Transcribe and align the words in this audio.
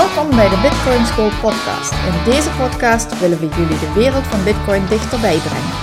Welkom 0.00 0.36
bij 0.36 0.48
de 0.48 0.58
Bitcoin 0.62 1.06
School 1.06 1.30
podcast. 1.40 1.92
In 1.92 2.32
deze 2.32 2.50
podcast 2.50 3.18
willen 3.20 3.38
we 3.38 3.48
jullie 3.48 3.78
de 3.78 3.92
wereld 3.94 4.26
van 4.26 4.44
Bitcoin 4.44 4.86
dichterbij 4.86 5.38
brengen. 5.38 5.74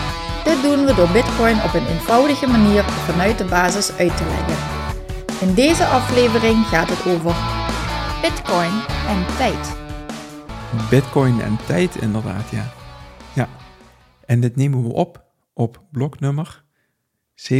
Dit 0.43 0.61
doen 0.61 0.85
we 0.85 0.93
door 0.95 1.09
Bitcoin 1.09 1.63
op 1.63 1.73
een 1.73 1.87
eenvoudige 1.87 2.47
manier 2.47 2.83
vanuit 2.83 3.37
de 3.37 3.45
basis 3.45 3.97
uit 3.97 4.17
te 4.17 4.23
leggen. 4.25 4.57
In 5.39 5.53
deze 5.53 5.85
aflevering 5.85 6.65
gaat 6.65 6.89
het 6.89 7.15
over 7.15 7.35
Bitcoin 8.21 8.71
en 9.07 9.25
tijd. 9.37 9.75
Bitcoin 10.89 11.41
en 11.41 11.59
tijd, 11.65 11.95
inderdaad, 11.95 12.49
ja. 12.49 12.80
En 14.31 14.39
dit 14.39 14.55
nemen 14.55 14.83
we 14.83 14.93
op 14.93 15.25
op 15.53 15.83
bloknummer 15.91 16.63
799.503. 17.33 17.53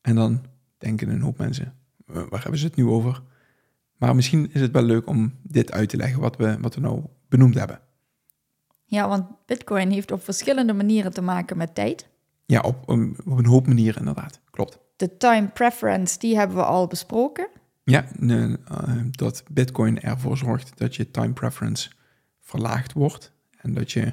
En 0.00 0.14
dan 0.14 0.44
denken 0.78 1.08
een 1.08 1.20
hoop 1.20 1.38
mensen, 1.38 1.74
waar 2.06 2.42
hebben 2.42 2.58
ze 2.58 2.66
het 2.66 2.76
nu 2.76 2.86
over? 2.86 3.22
Maar 3.96 4.14
misschien 4.14 4.52
is 4.52 4.60
het 4.60 4.72
wel 4.72 4.82
leuk 4.82 5.08
om 5.08 5.34
dit 5.42 5.72
uit 5.72 5.88
te 5.88 5.96
leggen, 5.96 6.20
wat 6.20 6.36
we, 6.36 6.60
wat 6.60 6.74
we 6.74 6.80
nou 6.80 7.04
benoemd 7.28 7.54
hebben. 7.54 7.80
Ja, 8.84 9.08
want 9.08 9.46
Bitcoin 9.46 9.90
heeft 9.90 10.10
op 10.10 10.24
verschillende 10.24 10.72
manieren 10.72 11.12
te 11.12 11.22
maken 11.22 11.56
met 11.56 11.74
tijd. 11.74 12.08
Ja, 12.46 12.60
op, 12.60 12.88
op 13.26 13.38
een 13.38 13.46
hoop 13.46 13.66
manieren 13.66 13.98
inderdaad, 13.98 14.40
klopt. 14.50 14.78
De 14.96 15.16
time 15.16 15.48
preference, 15.48 16.18
die 16.18 16.36
hebben 16.36 16.56
we 16.56 16.64
al 16.64 16.86
besproken. 16.86 17.48
Ja, 17.90 18.04
ne, 18.18 18.58
uh, 18.70 19.02
dat 19.10 19.42
Bitcoin 19.50 20.00
ervoor 20.00 20.36
zorgt 20.36 20.78
dat 20.78 20.96
je 20.96 21.10
time 21.10 21.32
preference 21.32 21.90
verlaagd 22.40 22.92
wordt. 22.92 23.32
En 23.56 23.74
dat 23.74 23.92
je 23.92 24.12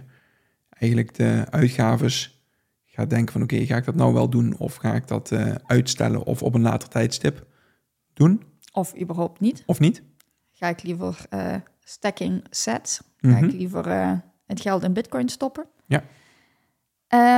eigenlijk 0.70 1.16
de 1.16 1.46
uitgaves 1.50 2.44
gaat 2.86 3.10
denken 3.10 3.34
van 3.34 3.42
oké, 3.42 3.66
ga 3.66 3.76
ik 3.76 3.86
dat 3.86 3.96
nou 3.96 4.14
wel 4.14 4.30
doen 4.30 4.58
of 4.58 4.76
ga 4.76 4.94
ik 4.94 5.08
dat 5.08 5.32
uh, 5.32 5.56
uitstellen 5.66 6.24
of 6.24 6.44
op 6.44 6.54
een 6.54 6.62
later 6.62 6.90
tijdstip 6.90 7.48
doen? 8.14 8.44
Of 8.72 9.00
überhaupt 9.02 9.40
niet. 9.40 9.64
Of 9.66 9.80
niet. 9.80 10.02
Ga 10.52 10.68
ik 10.68 10.84
liever 10.84 11.26
uh, 11.30 11.56
stacking 11.80 12.44
sets, 12.50 12.98
ga 12.98 13.28
mm 13.28 13.34
-hmm. 13.34 13.44
ik 13.44 13.54
liever 13.54 13.88
uh, 13.88 14.12
het 14.46 14.62
geld 14.62 14.84
in 14.84 14.94
bitcoin 14.94 15.30
stoppen. 15.30 15.66
Ja. 15.86 16.04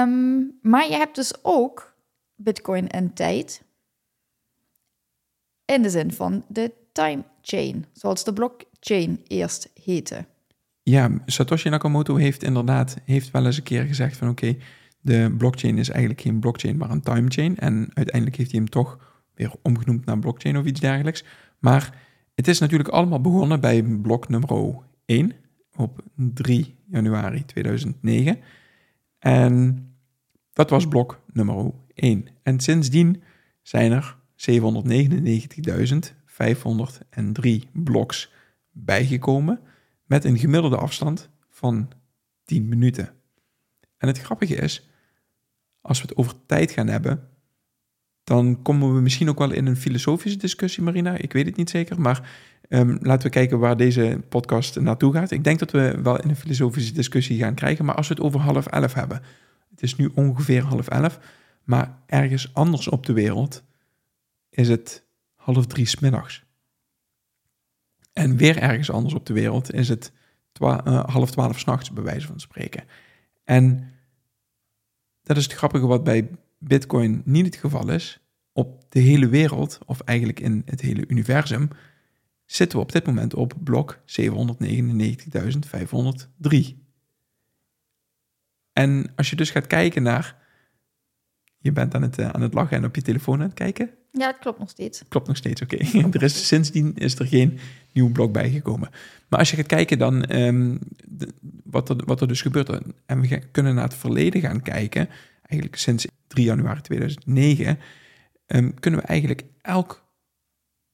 Um, 0.02 0.60
maar 0.62 0.88
je 0.88 0.96
hebt 0.96 1.16
dus 1.16 1.34
ook 1.42 1.96
bitcoin 2.36 2.90
en 2.90 3.14
tijd 3.14 3.64
in 5.66 5.82
de 5.82 5.90
zin 5.90 6.12
van 6.12 6.44
de 6.48 6.72
time 6.92 7.24
chain, 7.42 7.86
zoals 7.94 8.24
de 8.24 8.34
blockchain 8.34 9.20
eerst 9.28 9.72
heette. 9.84 10.26
Ja, 10.84 11.12
Satoshi 11.26 11.70
Nakamoto 11.70 12.16
heeft 12.16 12.44
inderdaad 12.44 12.98
heeft 13.06 13.32
wel 13.32 13.46
eens 13.46 13.58
een 13.58 13.64
keer 13.64 13.84
gezegd 13.84 14.18
van 14.18 14.30
oké, 14.30 14.56
de 15.02 15.34
blockchain 15.38 15.78
is 15.78 15.90
eigenlijk 15.90 16.22
geen 16.22 16.40
blockchain, 16.40 16.78
maar 16.78 16.90
een 16.90 17.02
time 17.02 17.30
chain. 17.30 17.58
En 17.58 17.90
uiteindelijk 17.94 18.36
heeft 18.36 18.52
hij 18.52 18.60
hem 18.60 18.70
toch 18.70 18.98
weer 19.34 19.52
omgenoemd 19.62 20.06
naar 20.06 20.20
blockchain 20.20 20.58
of 20.58 20.66
iets 20.66 20.80
dergelijks. 20.80 21.24
Maar 21.60 22.04
het 22.36 22.48
is 22.48 22.60
natuurlijk 22.60 22.90
allemaal 22.90 23.22
begonnen 23.22 23.60
bij 23.60 23.84
blok 23.84 24.30
nummer 24.30 24.76
1 25.06 25.32
op 25.76 26.02
3 26.16 26.76
januari 26.90 27.46
2009. 27.46 28.40
En 29.20 29.86
dat 30.54 30.70
was 30.70 30.88
blok 30.88 31.22
nummer 31.34 31.72
1. 31.94 32.28
En 32.44 32.60
sindsdien 32.60 33.22
zijn 33.62 33.92
er 33.92 34.18
799.503 34.36 34.42
bloks 37.74 38.32
bijgekomen 38.72 39.60
met 40.06 40.24
een 40.24 40.38
gemiddelde 40.38 40.78
afstand 40.78 41.30
van 41.50 41.90
10 42.44 42.68
minuten. 42.68 43.10
En 43.98 44.08
het 44.08 44.20
grappige 44.20 44.56
is, 44.56 44.90
als 45.82 46.02
we 46.02 46.08
het 46.08 46.18
over 46.18 46.34
tijd 46.46 46.72
gaan 46.72 46.88
hebben, 46.88 47.30
dan 48.24 48.62
komen 48.62 48.96
we 48.96 49.02
misschien 49.02 49.30
ook 49.30 49.38
wel 49.38 49.52
in 49.52 49.66
een 49.66 49.78
filosofische 49.78 50.38
discussie, 50.38 50.84
Marina. 50.84 51.18
Ik 51.18 51.34
weet 51.34 51.46
het 51.46 51.56
niet 51.56 51.70
zeker, 51.70 52.02
maar 52.02 52.30
um, 52.70 52.98
laten 53.02 53.28
we 53.28 53.34
kijken 53.34 53.60
waar 53.60 53.78
deze 53.78 54.22
podcast 54.30 54.80
naartoe 54.80 55.14
gaat. 55.14 55.32
Ik 55.32 55.44
denk 55.44 55.60
dat 55.60 55.72
we 55.72 56.00
wel 56.04 56.20
in 56.20 56.30
een 56.30 56.36
filosofische 56.36 56.94
discussie 56.94 57.40
gaan 57.40 57.54
krijgen, 57.54 57.86
maar 57.86 57.96
als 57.96 58.08
we 58.08 58.14
het 58.14 58.24
over 58.24 58.40
half 58.40 58.66
elf 58.66 58.94
hebben. 58.94 59.22
Het 59.70 59.84
is 59.84 59.96
nu 59.96 60.12
ongeveer 60.16 60.64
half 60.64 60.88
elf, 60.88 61.20
maar 61.64 61.98
ergens 62.06 62.54
anders 62.54 62.88
op 62.88 63.06
de 63.06 63.14
wereld 63.14 63.64
is 64.56 64.70
het 64.70 65.06
half 65.36 65.66
drie 65.66 65.86
smiddags. 65.86 66.44
En 68.14 68.38
weer 68.38 68.58
ergens 68.58 68.92
anders 68.92 69.14
op 69.14 69.26
de 69.26 69.34
wereld 69.34 69.74
is 69.74 69.90
het 69.90 70.12
uh, 70.62 71.04
half 71.06 71.32
twaalf 71.32 71.60
s'nachts, 71.60 71.92
bij 71.92 72.04
wijze 72.04 72.28
van 72.28 72.40
spreken. 72.40 72.84
En 73.44 73.92
dat 75.24 75.38
is 75.38 75.44
het 75.44 75.54
grappige 75.54 75.88
wat 75.88 76.04
bij 76.04 76.30
Bitcoin 76.58 77.22
niet 77.26 77.46
het 77.46 77.56
geval 77.56 77.92
is. 77.92 78.20
Op 78.52 78.86
de 78.90 79.00
hele 79.00 79.28
wereld, 79.28 79.80
of 79.86 80.00
eigenlijk 80.00 80.40
in 80.40 80.62
het 80.66 80.82
hele 80.82 81.08
universum, 81.08 81.70
zitten 82.46 82.78
we 82.78 82.84
op 82.84 82.92
dit 82.92 83.06
moment 83.06 83.34
op 83.34 83.54
blok 83.64 83.98
799.503. 83.98 84.04
En 88.74 89.12
als 89.16 89.30
je 89.30 89.36
dus 89.36 89.50
gaat 89.52 89.68
kijken 89.68 90.04
naar. 90.04 90.45
Je 91.66 91.72
bent 91.72 91.96
aan 91.96 92.02
het, 92.02 92.20
uh, 92.20 92.30
aan 92.30 92.42
het 92.42 92.54
lachen 92.54 92.78
en 92.78 92.86
op 92.86 92.96
je 92.96 93.02
telefoon 93.02 93.40
aan 93.40 93.46
het 93.46 93.54
kijken. 93.54 93.90
Ja, 94.12 94.28
het 94.28 94.38
klopt 94.40 94.60
nog 94.60 94.70
steeds. 94.70 95.04
Klopt 95.08 95.28
nog 95.28 95.38
steeds, 95.38 95.62
oké. 95.62 95.86
Okay. 95.86 96.10
er 96.12 96.24
is, 96.24 96.48
sindsdien 96.48 96.96
is 96.96 97.20
er 97.20 97.28
geen 97.28 97.60
nieuw 97.92 98.12
blok 98.12 98.32
bijgekomen. 98.32 98.90
Maar 99.28 99.40
als 99.40 99.50
je 99.50 99.56
gaat 99.56 99.66
kijken 99.66 99.98
dan 99.98 100.36
um, 100.36 100.80
de, 101.06 101.34
wat, 101.64 101.90
er, 101.90 101.96
wat 102.06 102.22
er 102.22 102.28
dus 102.28 102.42
gebeurt... 102.42 102.70
en 103.06 103.22
we 103.22 103.40
kunnen 103.52 103.76
naar 103.76 103.84
het 103.84 103.94
verleden 103.94 104.42
gaan 104.42 104.62
kijken... 104.62 105.10
eigenlijk 105.42 105.76
sinds 105.76 106.08
3 106.28 106.46
januari 106.46 106.82
2009... 106.82 107.80
Um, 108.48 108.80
kunnen 108.80 109.00
we 109.00 109.06
eigenlijk 109.06 109.44
elk 109.62 110.06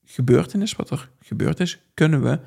gebeurtenis 0.04 0.72
wat 0.72 0.90
er 0.90 1.10
gebeurd 1.20 1.60
is... 1.60 1.82
kunnen 1.94 2.22
we 2.22 2.40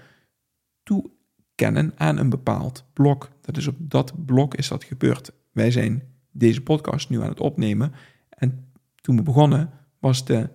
toekennen 0.83 1.93
aan 1.95 2.17
een 2.17 2.29
bepaald 2.29 2.85
blok. 2.93 3.29
Dat 3.41 3.57
is 3.57 3.67
op 3.67 3.75
dat 3.79 4.25
blok 4.25 4.55
is 4.55 4.67
dat 4.67 4.83
gebeurd. 4.83 5.31
Wij 5.51 5.71
zijn 5.71 6.03
deze 6.31 6.61
podcast 6.61 7.09
nu 7.09 7.21
aan 7.21 7.29
het 7.29 7.39
opnemen... 7.39 7.93
en 8.35 8.73
toen 8.95 9.15
we 9.15 9.21
begonnen 9.21 9.71
was 9.99 10.25
de 10.25 10.49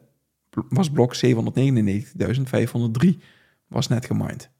was 0.68 0.90
blok 0.90 1.14
799.503 1.16 1.20
was 3.66 3.88
net 3.88 4.06
gemined. 4.06 4.50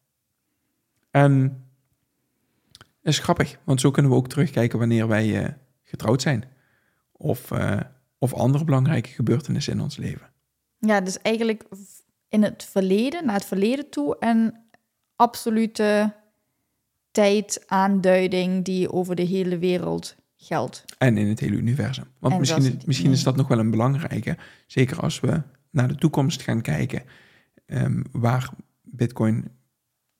En 1.11 1.65
is 3.03 3.19
grappig, 3.19 3.59
want 3.65 3.81
zo 3.81 3.91
kunnen 3.91 4.11
we 4.11 4.17
ook 4.17 4.29
terugkijken 4.29 4.79
wanneer 4.79 5.09
wij 5.09 5.43
uh, 5.43 5.49
getrouwd 5.83 6.23
zijn. 6.23 6.45
Of, 7.13 7.51
uh, 7.51 7.81
of 8.19 8.35
andere 8.35 8.65
belangrijke 8.65 9.09
gebeurtenissen 9.09 9.73
in 9.73 9.81
ons 9.81 9.97
leven. 9.97 10.31
Ja, 10.79 11.01
dus 11.01 11.19
eigenlijk 11.19 11.65
in 12.29 12.43
het 12.43 12.65
verleden, 12.65 13.25
naar 13.25 13.35
het 13.35 13.45
verleden 13.45 13.91
toe, 13.91 14.17
een 14.19 14.57
absolute 15.17 16.15
tijdaanduiding 17.11 18.65
die 18.65 18.93
over 18.93 19.15
de 19.15 19.23
hele 19.23 19.59
wereld 19.59 20.16
geldt. 20.41 20.84
En 20.98 21.19
in 21.19 21.28
het 21.28 21.41
hele 21.41 21.57
universum. 21.57 22.04
Want 22.19 22.34
en 22.34 22.41
misschien, 22.41 22.65
het, 22.65 22.87
misschien 22.87 23.10
is 23.10 23.22
dat 23.22 23.37
nog 23.37 23.48
wel 23.48 23.59
een 23.59 23.71
belangrijke. 23.71 24.37
Zeker 24.66 25.01
als 25.01 25.21
we 25.21 25.42
naar 25.71 25.89
de 25.89 25.95
toekomst 25.95 26.42
gaan 26.42 26.60
kijken, 26.60 27.03
um, 27.66 28.04
waar 28.13 28.51
Bitcoin 28.83 29.48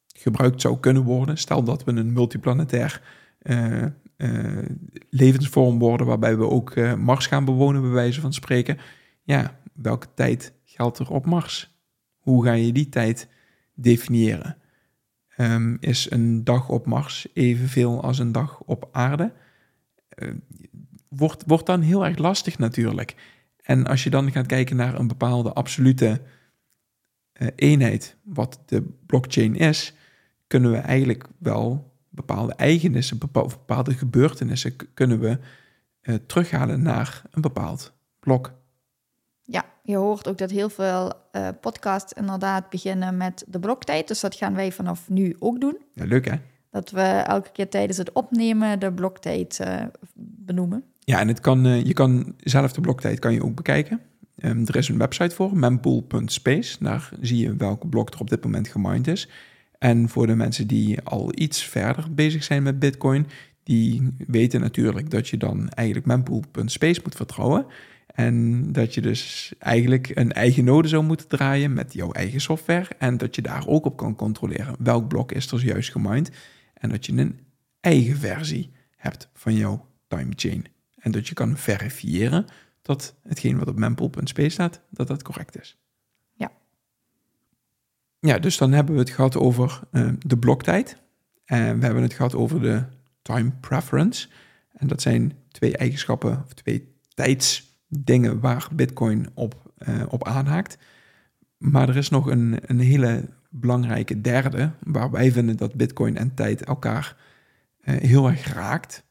gebruikt 0.07 0.61
zou 0.61 0.81
kunnen 0.81 1.03
worden. 1.03 1.39
Stel 1.39 1.63
dat 1.63 1.85
we 1.85 1.93
een 1.93 2.13
multiplanetair 2.13 3.03
uh, 3.43 3.83
uh, 4.17 4.65
levensvorm 5.11 5.79
worden, 5.79 6.07
waarbij 6.07 6.37
we 6.37 6.49
ook 6.49 6.75
uh, 6.75 6.95
Mars 6.95 7.27
gaan 7.27 7.45
bewonen, 7.45 7.81
bij 7.81 7.91
wijze 7.91 8.21
van 8.21 8.33
spreken. 8.33 8.79
Ja, 9.23 9.59
welke 9.73 10.07
tijd 10.15 10.53
geldt 10.65 10.99
er 10.99 11.11
op 11.11 11.27
Mars? 11.27 11.79
Hoe 12.19 12.45
ga 12.45 12.53
je 12.53 12.73
die 12.73 12.89
tijd 12.89 13.29
definiëren? 13.75 14.57
Um, 15.37 15.77
is 15.81 16.11
een 16.11 16.45
dag 16.45 16.69
op 16.69 16.87
Mars 16.87 17.29
evenveel 17.35 18.03
als 18.03 18.19
een 18.19 18.33
dag 18.33 18.61
op 18.61 18.89
aarde? 18.93 19.33
Wordt, 21.09 21.45
wordt 21.47 21.67
dan 21.67 21.81
heel 21.81 22.07
erg 22.07 22.19
lastig 22.19 22.59
natuurlijk. 22.59 23.15
En 23.63 23.87
als 23.87 24.05
je 24.05 24.11
dan 24.11 24.33
gaat 24.33 24.47
kijken 24.47 24.77
naar 24.77 24.99
een 24.99 25.09
bepaalde 25.09 25.53
absolute 25.53 26.21
uh, 27.41 27.49
eenheid, 27.57 28.17
wat 28.23 28.61
de 28.67 28.83
blockchain 29.07 29.57
is, 29.57 29.95
kunnen 30.47 30.71
we 30.71 30.77
eigenlijk 30.77 31.29
wel 31.39 31.93
bepaalde 32.09 32.55
eigenissen, 32.55 33.19
bepaalde 33.19 33.95
gebeurtenissen 33.95 34.77
kunnen 34.95 35.21
we 35.21 35.39
uh, 36.03 36.15
terughalen 36.27 36.83
naar 36.83 37.23
een 37.31 37.41
bepaald 37.41 37.93
blok. 38.21 38.53
Ja, 39.43 39.65
je 39.83 39.97
hoort 39.97 40.29
ook 40.29 40.39
dat 40.39 40.51
heel 40.51 40.69
veel 40.69 41.13
uh, 41.33 41.49
podcasts 41.61 42.13
inderdaad 42.13 42.71
beginnen 42.71 43.17
met 43.17 43.45
de 43.49 43.59
bloktijd. 43.61 44.09
Dus 44.09 44.21
dat 44.21 44.35
gaan 44.35 44.55
wij 44.55 44.73
vanaf 44.73 45.09
nu 45.09 45.37
ook 45.39 45.61
doen. 45.61 45.79
Ja, 45.95 46.05
leuk 46.05 46.25
hè? 46.25 46.37
Dat 46.71 46.91
we 46.91 47.01
elke 47.01 47.51
keer 47.53 47.69
tijdens 47.69 47.99
het 47.99 48.13
opnemen 48.13 48.79
de 48.79 48.93
bloktijd 48.93 49.59
uh, 49.63 49.83
benoemen. 50.15 50.85
Ja, 50.99 51.21
en 51.21 51.29
het 51.29 51.41
kan, 51.41 51.63
je 51.87 51.93
kan 51.93 52.35
zelf 52.39 52.73
de 52.73 52.81
bloktijd 52.81 53.19
kan 53.19 53.33
je 53.33 53.45
ook 53.45 53.55
bekijken. 53.55 54.01
Um, 54.45 54.67
er 54.67 54.77
is 54.77 54.89
een 54.89 54.99
website 54.99 55.35
voor, 55.35 55.57
mempool.space. 55.57 56.77
Daar 56.81 57.11
zie 57.21 57.39
je 57.39 57.57
welke 57.57 57.87
blok 57.87 58.15
er 58.15 58.21
op 58.21 58.31
dit 58.31 58.45
moment 58.45 58.69
gemined 58.69 59.07
is. 59.07 59.29
En 59.79 60.09
voor 60.09 60.27
de 60.27 60.35
mensen 60.35 60.67
die 60.67 61.01
al 61.03 61.33
iets 61.35 61.65
verder 61.65 62.15
bezig 62.15 62.45
zijn 62.45 62.63
met 62.63 62.79
Bitcoin, 62.79 63.27
die 63.63 64.15
weten 64.27 64.61
natuurlijk 64.61 65.11
dat 65.11 65.29
je 65.29 65.37
dan 65.37 65.69
eigenlijk 65.69 66.07
mempool.space 66.07 67.01
moet 67.05 67.15
vertrouwen. 67.15 67.67
En 68.15 68.67
dat 68.73 68.95
je 68.95 69.01
dus 69.01 69.53
eigenlijk 69.59 70.11
een 70.15 70.33
eigen 70.33 70.65
node 70.65 70.89
zou 70.89 71.05
moeten 71.05 71.29
draaien 71.29 71.73
met 71.73 71.93
jouw 71.93 72.13
eigen 72.13 72.41
software. 72.41 72.87
En 72.99 73.17
dat 73.17 73.35
je 73.35 73.43
daar 73.43 73.67
ook 73.67 73.85
op 73.85 73.97
kan 73.97 74.17
controleren 74.17 74.75
welk 74.79 75.09
blok 75.09 75.33
is 75.33 75.53
er 75.53 75.65
juist 75.65 75.91
gemined. 75.91 76.31
En 76.81 76.89
dat 76.89 77.07
je 77.07 77.13
een 77.13 77.41
eigen 77.81 78.17
versie 78.17 78.73
hebt 78.97 79.29
van 79.35 79.55
jouw 79.55 79.87
timechain. 80.07 80.67
En 80.97 81.11
dat 81.11 81.29
je 81.29 81.35
kan 81.35 81.57
verifiëren 81.57 82.47
dat 82.83 83.15
hetgeen 83.23 83.59
wat 83.59 83.69
op 83.69 83.79
mempool.space 83.79 84.49
staat, 84.49 84.81
dat 84.91 85.07
dat 85.07 85.23
correct 85.23 85.61
is. 85.61 85.79
Ja. 86.33 86.53
Ja, 88.21 88.39
dus 88.39 88.57
dan 88.57 88.73
hebben 88.73 88.95
we 88.95 89.01
het 89.01 89.11
gehad 89.11 89.37
over 89.37 89.81
uh, 89.93 90.13
de 90.19 90.39
bloktijd. 90.39 90.97
En 91.45 91.79
we 91.79 91.85
hebben 91.85 92.03
het 92.03 92.15
gehad 92.15 92.35
over 92.35 92.61
de 92.61 92.85
time 93.23 93.51
preference. 93.61 94.29
En 94.73 94.87
dat 94.87 95.03
zijn 95.03 95.33
twee 95.49 95.77
eigenschappen 95.77 96.43
of 96.45 96.53
twee 96.53 96.95
tijdsdingen 97.15 98.41
waar 98.41 98.69
Bitcoin 98.73 99.29
op, 99.35 99.73
uh, 99.79 100.03
op 100.09 100.27
aanhaakt. 100.27 100.79
Maar 101.57 101.89
er 101.89 101.97
is 101.97 102.09
nog 102.09 102.27
een, 102.27 102.59
een 102.63 102.81
hele 102.81 103.29
belangrijke 103.51 104.21
derde, 104.21 104.71
waar 104.81 105.11
wij 105.11 105.33
vinden 105.33 105.57
dat 105.57 105.75
Bitcoin 105.75 106.17
en 106.17 106.35
tijd 106.35 106.65
elkaar 106.65 107.17
uh, 107.81 107.97
heel 107.97 108.29
erg 108.29 108.53
raakt. 108.53 109.05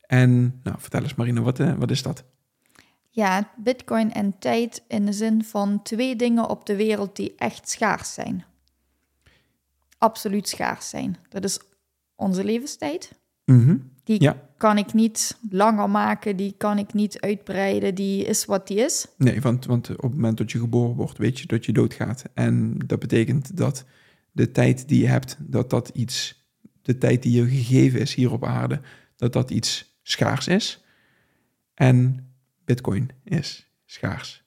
En 0.00 0.60
nou, 0.62 0.76
vertel 0.80 1.02
eens 1.02 1.14
Marina, 1.14 1.40
wat, 1.40 1.58
uh, 1.58 1.74
wat 1.74 1.90
is 1.90 2.02
dat? 2.02 2.24
Ja, 3.08 3.50
Bitcoin 3.56 4.12
en 4.12 4.38
tijd 4.38 4.84
in 4.88 5.04
de 5.04 5.12
zin 5.12 5.44
van 5.44 5.82
twee 5.82 6.16
dingen 6.16 6.48
op 6.48 6.66
de 6.66 6.76
wereld 6.76 7.16
die 7.16 7.34
echt 7.36 7.68
schaars 7.68 8.14
zijn. 8.14 8.44
Absoluut 9.98 10.48
schaars 10.48 10.88
zijn. 10.88 11.16
Dat 11.28 11.44
is 11.44 11.60
onze 12.14 12.44
levenstijd. 12.44 13.22
Mhm. 13.44 13.76
Die 14.04 14.32
kan 14.56 14.78
ik 14.78 14.92
niet 14.92 15.38
langer 15.50 15.90
maken, 15.90 16.36
die 16.36 16.54
kan 16.58 16.78
ik 16.78 16.92
niet 16.92 17.20
uitbreiden, 17.20 17.94
die 17.94 18.24
is 18.24 18.44
wat 18.44 18.66
die 18.66 18.76
is. 18.76 19.06
Nee, 19.16 19.40
want, 19.40 19.66
want 19.66 19.90
op 19.90 20.02
het 20.02 20.12
moment 20.12 20.38
dat 20.38 20.52
je 20.52 20.58
geboren 20.58 20.94
wordt, 20.94 21.18
weet 21.18 21.38
je 21.38 21.46
dat 21.46 21.64
je 21.64 21.72
doodgaat. 21.72 22.24
En 22.34 22.78
dat 22.86 22.98
betekent 22.98 23.56
dat 23.56 23.84
de 24.32 24.50
tijd 24.50 24.88
die 24.88 25.00
je 25.00 25.06
hebt, 25.06 25.36
dat 25.40 25.70
dat 25.70 25.88
iets, 25.88 26.46
de 26.82 26.98
tijd 26.98 27.22
die 27.22 27.32
je 27.32 27.48
gegeven 27.48 28.00
is 28.00 28.14
hier 28.14 28.32
op 28.32 28.44
aarde, 28.44 28.80
dat 29.16 29.32
dat 29.32 29.50
iets 29.50 29.98
schaars 30.02 30.48
is. 30.48 30.84
En 31.74 32.28
Bitcoin 32.64 33.10
is 33.24 33.70
schaars. 33.84 34.44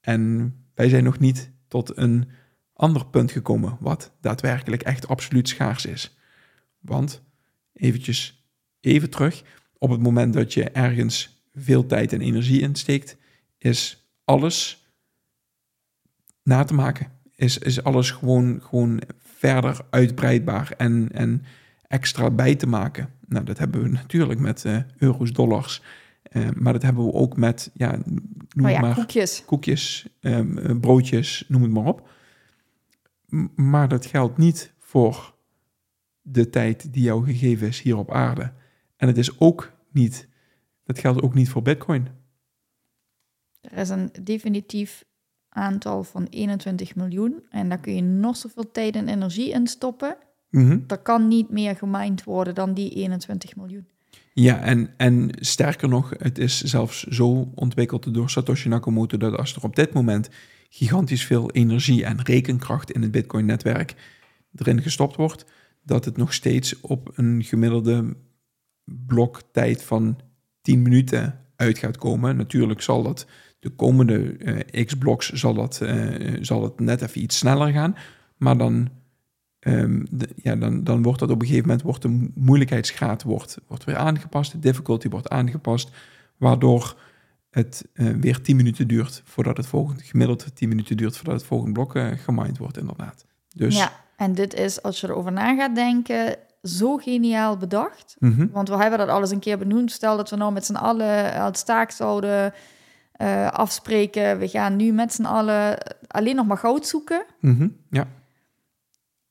En 0.00 0.54
wij 0.74 0.88
zijn 0.88 1.04
nog 1.04 1.18
niet 1.18 1.50
tot 1.68 1.96
een 1.96 2.28
ander 2.72 3.06
punt 3.06 3.30
gekomen 3.30 3.76
wat 3.80 4.12
daadwerkelijk 4.20 4.82
echt 4.82 5.08
absoluut 5.08 5.48
schaars 5.48 5.86
is. 5.86 6.16
Want 6.80 7.22
eventjes 7.74 8.44
even 8.80 9.10
terug, 9.10 9.42
op 9.78 9.90
het 9.90 10.00
moment 10.00 10.32
dat 10.32 10.54
je 10.54 10.70
ergens 10.70 11.42
veel 11.54 11.86
tijd 11.86 12.12
en 12.12 12.20
energie 12.20 12.60
insteekt, 12.60 13.16
is 13.58 14.08
alles 14.24 14.86
na 16.42 16.64
te 16.64 16.74
maken. 16.74 17.12
Is, 17.36 17.58
is 17.58 17.82
alles 17.82 18.10
gewoon, 18.10 18.60
gewoon 18.62 19.00
verder 19.18 19.80
uitbreidbaar 19.90 20.74
en, 20.76 21.08
en 21.12 21.42
extra 21.86 22.30
bij 22.30 22.54
te 22.54 22.66
maken. 22.66 23.08
Nou, 23.26 23.44
dat 23.44 23.58
hebben 23.58 23.82
we 23.82 23.88
natuurlijk 23.88 24.40
met 24.40 24.64
uh, 24.64 24.78
euro's, 24.98 25.32
dollars. 25.32 25.82
Uh, 26.32 26.48
maar 26.54 26.72
dat 26.72 26.82
hebben 26.82 27.04
we 27.04 27.12
ook 27.12 27.36
met, 27.36 27.70
ja, 27.74 27.98
noem 28.04 28.66
oh 28.66 28.70
ja, 28.70 28.80
maar, 28.80 28.94
koekjes, 28.94 29.42
koekjes 29.46 30.06
um, 30.20 30.80
broodjes, 30.80 31.44
noem 31.48 31.62
het 31.62 31.70
maar 31.70 31.84
op. 31.84 32.08
M 33.28 33.46
maar 33.54 33.88
dat 33.88 34.06
geldt 34.06 34.38
niet 34.38 34.72
voor 34.78 35.33
de 36.26 36.50
tijd 36.50 36.92
die 36.92 37.02
jou 37.02 37.24
gegeven 37.24 37.66
is 37.66 37.80
hier 37.80 37.96
op 37.96 38.10
aarde. 38.10 38.52
En 38.96 39.08
het 39.08 39.18
is 39.18 39.40
ook 39.40 39.72
niet, 39.92 40.28
dat 40.84 40.98
geldt 40.98 41.22
ook 41.22 41.34
niet 41.34 41.48
voor 41.48 41.62
Bitcoin. 41.62 42.08
Er 43.60 43.78
is 43.78 43.88
een 43.88 44.10
definitief 44.22 45.04
aantal 45.48 46.04
van 46.04 46.26
21 46.30 46.94
miljoen. 46.94 47.42
En 47.50 47.68
daar 47.68 47.80
kun 47.80 47.94
je 47.94 48.02
nog 48.02 48.36
zoveel 48.36 48.70
tijd 48.70 48.96
en 48.96 49.08
energie 49.08 49.50
in 49.50 49.66
stoppen. 49.66 50.16
Mm 50.50 50.66
-hmm. 50.68 50.84
Er 50.86 50.98
kan 50.98 51.28
niet 51.28 51.50
meer 51.50 51.76
gemined 51.76 52.24
worden 52.24 52.54
dan 52.54 52.74
die 52.74 52.90
21 52.90 53.56
miljoen. 53.56 53.88
Ja, 54.32 54.60
en, 54.60 54.94
en 54.96 55.30
sterker 55.34 55.88
nog, 55.88 56.12
het 56.18 56.38
is 56.38 56.60
zelfs 56.62 57.02
zo 57.02 57.52
ontwikkeld 57.54 58.14
door 58.14 58.30
Satoshi 58.30 58.68
Nakamoto 58.68 59.16
dat 59.16 59.36
als 59.36 59.54
er 59.54 59.62
op 59.62 59.76
dit 59.76 59.92
moment 59.92 60.28
gigantisch 60.68 61.24
veel 61.24 61.50
energie 61.50 62.04
en 62.04 62.22
rekenkracht 62.22 62.90
in 62.90 63.02
het 63.02 63.10
Bitcoin-netwerk 63.10 63.94
erin 64.54 64.82
gestopt 64.82 65.16
wordt, 65.16 65.44
dat 65.84 66.04
het 66.04 66.16
nog 66.16 66.32
steeds 66.32 66.80
op 66.80 67.12
een 67.14 67.42
gemiddelde 67.44 68.16
bloktijd 68.84 69.82
van 69.82 70.18
10 70.62 70.82
minuten 70.82 71.40
uit 71.56 71.78
gaat 71.78 71.96
komen. 71.96 72.36
Natuurlijk 72.36 72.80
zal 72.80 73.02
dat 73.02 73.26
de 73.58 73.70
komende 73.70 74.38
uh, 74.38 74.84
x 74.84 74.94
bloks 74.94 75.32
zal 75.32 75.54
dat, 75.54 75.80
uh, 75.82 76.36
zal 76.40 76.62
het 76.62 76.80
net 76.80 77.02
even 77.02 77.22
iets 77.22 77.38
sneller 77.38 77.72
gaan, 77.72 77.96
maar 78.36 78.58
dan 78.58 78.88
de, 80.10 80.28
ja, 80.36 80.56
dan, 80.56 80.84
dan 80.84 81.02
wordt 81.02 81.18
dat 81.18 81.30
op 81.30 81.40
een 81.40 81.46
gegeven 81.46 81.66
moment, 81.66 81.84
wordt 81.84 82.02
de 82.02 82.28
moeilijkheidsgraad 82.34 83.22
wordt, 83.22 83.58
wordt 83.66 83.84
weer 83.84 83.96
aangepast, 83.96 84.52
de 84.52 84.58
difficulty 84.58 85.08
wordt 85.08 85.28
aangepast, 85.28 85.90
waardoor 86.36 86.96
het 87.50 87.88
uh, 87.94 88.10
weer 88.20 88.40
10 88.40 88.56
minuten 88.56 88.88
duurt 88.88 89.22
voordat 89.24 89.56
het 89.56 89.66
volgende, 89.66 90.02
gemiddeld 90.02 90.56
10 90.56 90.68
minuten 90.68 90.96
duurt 90.96 91.16
voordat 91.16 91.34
het 91.34 91.44
volgende 91.44 91.72
blok 91.72 91.98
gemined 92.16 92.58
wordt, 92.58 92.78
inderdaad. 92.78 93.26
Dus, 93.54 93.76
ja, 93.76 94.03
en 94.16 94.34
dit 94.34 94.54
is, 94.54 94.82
als 94.82 95.00
je 95.00 95.08
erover 95.08 95.32
na 95.32 95.54
gaat 95.54 95.74
denken, 95.74 96.36
zo 96.62 96.96
geniaal 96.96 97.56
bedacht. 97.56 98.16
Mm 98.18 98.34
-hmm. 98.34 98.50
Want 98.52 98.68
we 98.68 98.76
hebben 98.76 98.98
dat 98.98 99.08
alles 99.08 99.30
een 99.30 99.38
keer 99.38 99.58
benoemd. 99.58 99.92
Stel 99.92 100.16
dat 100.16 100.30
we 100.30 100.36
nou 100.36 100.52
met 100.52 100.66
z'n 100.66 100.74
allen 100.74 101.42
het 101.44 101.58
staak 101.58 101.90
zouden 101.90 102.52
uh, 103.22 103.50
afspreken. 103.50 104.38
We 104.38 104.48
gaan 104.48 104.76
nu 104.76 104.92
met 104.92 105.12
z'n 105.12 105.24
allen 105.24 105.78
alleen 106.06 106.36
nog 106.36 106.46
maar 106.46 106.58
goud 106.58 106.86
zoeken. 106.86 107.24
Mm 107.40 107.56
-hmm. 107.56 107.76
Ja 107.90 108.06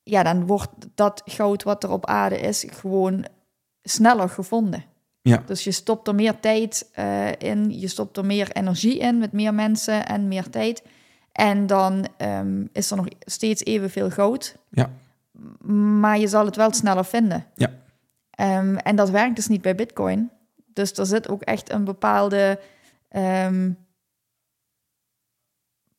ja, 0.04 0.24
dan 0.24 0.46
wordt 0.46 0.72
dat 0.96 1.22
goud 1.26 1.64
wat 1.64 1.84
er 1.84 1.92
op 1.92 2.06
aarde 2.06 2.40
is 2.40 2.66
gewoon 2.70 3.26
sneller 3.84 4.30
gevonden. 4.30 4.84
Ja. 5.22 5.44
Dus 5.46 5.64
je 5.64 5.72
stopt 5.72 6.08
er 6.08 6.16
meer 6.16 6.40
tijd 6.40 6.90
uh, 7.00 7.32
in, 7.32 7.80
je 7.80 7.88
stopt 7.88 8.18
er 8.18 8.26
meer 8.26 8.52
energie 8.52 8.98
in 8.98 9.18
met 9.18 9.32
meer 9.32 9.54
mensen 9.54 10.06
en 10.06 10.28
meer 10.28 10.50
tijd. 10.50 10.84
En 11.34 11.68
dan 11.68 12.08
um, 12.18 12.70
is 12.72 12.92
er 12.92 12.98
nog 12.98 13.08
steeds 13.20 13.64
evenveel 13.64 14.10
goud. 14.10 14.58
Ja. 14.70 14.90
Maar 16.00 16.20
je 16.20 16.28
zal 16.28 16.46
het 16.46 16.56
wel 16.56 16.74
sneller 16.74 17.06
vinden. 17.06 17.46
Ja. 17.56 17.70
Um, 18.60 18.78
en 18.78 18.96
dat 18.96 19.10
werkt 19.10 19.36
dus 19.36 19.48
niet 19.48 19.62
bij 19.62 19.76
Bitcoin. 19.76 20.32
Dus 20.74 20.92
er 20.92 21.06
zit 21.06 21.30
ook 21.30 21.42
echt 21.42 21.72
een 21.72 21.84
bepaalde 21.84 22.60
um, 23.16 23.78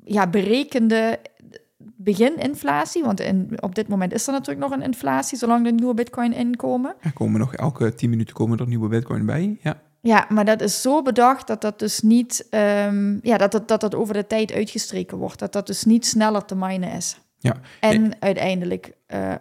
ja, 0.04 0.26
berekende 0.26 1.20
begininflatie, 1.96 3.02
want 3.02 3.20
in, 3.20 3.50
op 3.60 3.74
dit 3.74 3.88
moment 3.88 4.12
is 4.12 4.26
er 4.26 4.32
natuurlijk 4.32 4.68
nog 4.68 4.78
een 4.78 4.84
inflatie, 4.84 5.38
zolang 5.38 5.66
er 5.66 5.72
nieuwe 5.72 5.94
bitcoin 5.94 6.32
inkomen. 6.32 6.94
Er 7.00 7.12
komen 7.12 7.40
nog 7.40 7.54
elke 7.54 7.94
10 7.94 8.10
minuten 8.10 8.34
komen 8.34 8.58
er 8.58 8.66
nieuwe 8.66 8.88
bitcoin 8.88 9.26
bij, 9.26 9.58
ja. 9.62 9.82
Ja, 10.04 10.26
maar 10.28 10.44
dat 10.44 10.60
is 10.60 10.82
zo 10.82 11.02
bedacht 11.02 11.46
dat 11.46 11.60
dat 11.60 11.78
dus 11.78 12.00
niet, 12.00 12.46
um, 12.50 13.18
ja, 13.22 13.36
dat, 13.36 13.52
dat, 13.52 13.68
dat 13.68 13.80
dat 13.80 13.94
over 13.94 14.14
de 14.14 14.26
tijd 14.26 14.52
uitgestreken 14.52 15.18
wordt. 15.18 15.38
Dat 15.38 15.52
dat 15.52 15.66
dus 15.66 15.84
niet 15.84 16.06
sneller 16.06 16.44
te 16.44 16.56
minen 16.56 16.92
is. 16.92 17.18
Ja. 17.38 17.56
En 17.80 18.16
uiteindelijk 18.18 18.92
uh, 19.08 19.34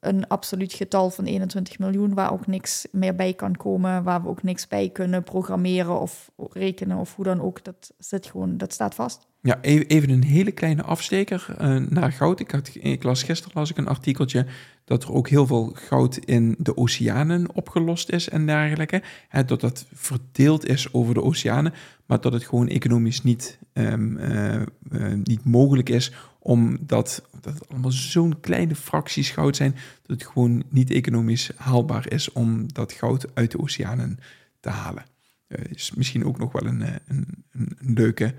een 0.00 0.28
absoluut 0.28 0.72
getal 0.72 1.10
van 1.10 1.24
21 1.24 1.78
miljoen, 1.78 2.14
waar 2.14 2.32
ook 2.32 2.46
niks 2.46 2.86
meer 2.90 3.14
bij 3.14 3.34
kan 3.34 3.56
komen, 3.56 4.02
waar 4.02 4.22
we 4.22 4.28
ook 4.28 4.42
niks 4.42 4.68
bij 4.68 4.88
kunnen 4.88 5.22
programmeren 5.22 6.00
of 6.00 6.30
rekenen 6.52 6.98
of 6.98 7.16
hoe 7.16 7.24
dan 7.24 7.40
ook. 7.40 7.64
Dat 7.64 7.92
zit 7.98 8.26
gewoon, 8.26 8.56
dat 8.56 8.72
staat 8.72 8.94
vast. 8.94 9.26
Ja, 9.46 9.58
even, 9.60 10.10
een 10.10 10.24
hele 10.24 10.50
kleine 10.50 10.82
afsteker 10.82 11.46
uh, 11.60 11.76
naar 11.76 12.12
goud. 12.12 12.40
Ik, 12.40 12.50
had, 12.50 12.70
las 13.00 13.22
gisteren 13.22 13.52
las 13.54 13.70
ik 13.70 13.76
een 13.76 13.88
artikeltje 13.88 14.46
dat 14.84 15.02
er 15.02 15.12
ook 15.12 15.28
heel 15.28 15.46
veel 15.46 15.72
goud 15.74 16.16
in 16.16 16.54
de 16.58 16.76
oceanen 16.76 17.54
opgelost 17.54 18.10
is 18.10 18.28
en 18.28 18.46
dergelijke. 18.46 19.02
Dat 19.46 19.60
dat 19.60 19.86
verdeeld 19.92 20.68
is 20.68 20.92
over 20.92 21.14
de 21.14 21.22
oceanen, 21.22 21.72
maar 22.06 22.20
dat 22.20 22.32
het 22.32 22.44
gewoon 22.44 22.68
economisch 22.68 23.22
niet, 23.22 23.58
um, 23.72 24.16
uh, 24.16 24.54
uh, 24.54 25.12
niet 25.22 25.44
mogelijk 25.44 25.88
is 25.88 26.12
omdat 26.38 27.22
dat 27.40 27.54
het 27.54 27.68
allemaal 27.68 27.90
zo'n 27.90 28.40
kleine 28.40 28.74
fracties 28.74 29.30
goud 29.30 29.56
zijn, 29.56 29.72
dat 30.02 30.20
het 30.20 30.26
gewoon 30.26 30.62
niet 30.68 30.90
economisch 30.90 31.50
haalbaar 31.56 32.12
is 32.12 32.32
om 32.32 32.72
dat 32.72 32.92
goud 32.92 33.26
uit 33.34 33.50
de 33.50 33.58
oceanen 33.58 34.18
te 34.60 34.68
halen. 34.68 35.04
Is 35.48 35.92
misschien 35.94 36.24
ook 36.24 36.38
nog 36.38 36.52
wel 36.52 36.66
een, 36.66 36.84
een, 37.06 37.44
een 37.50 37.76
leuke 37.80 38.34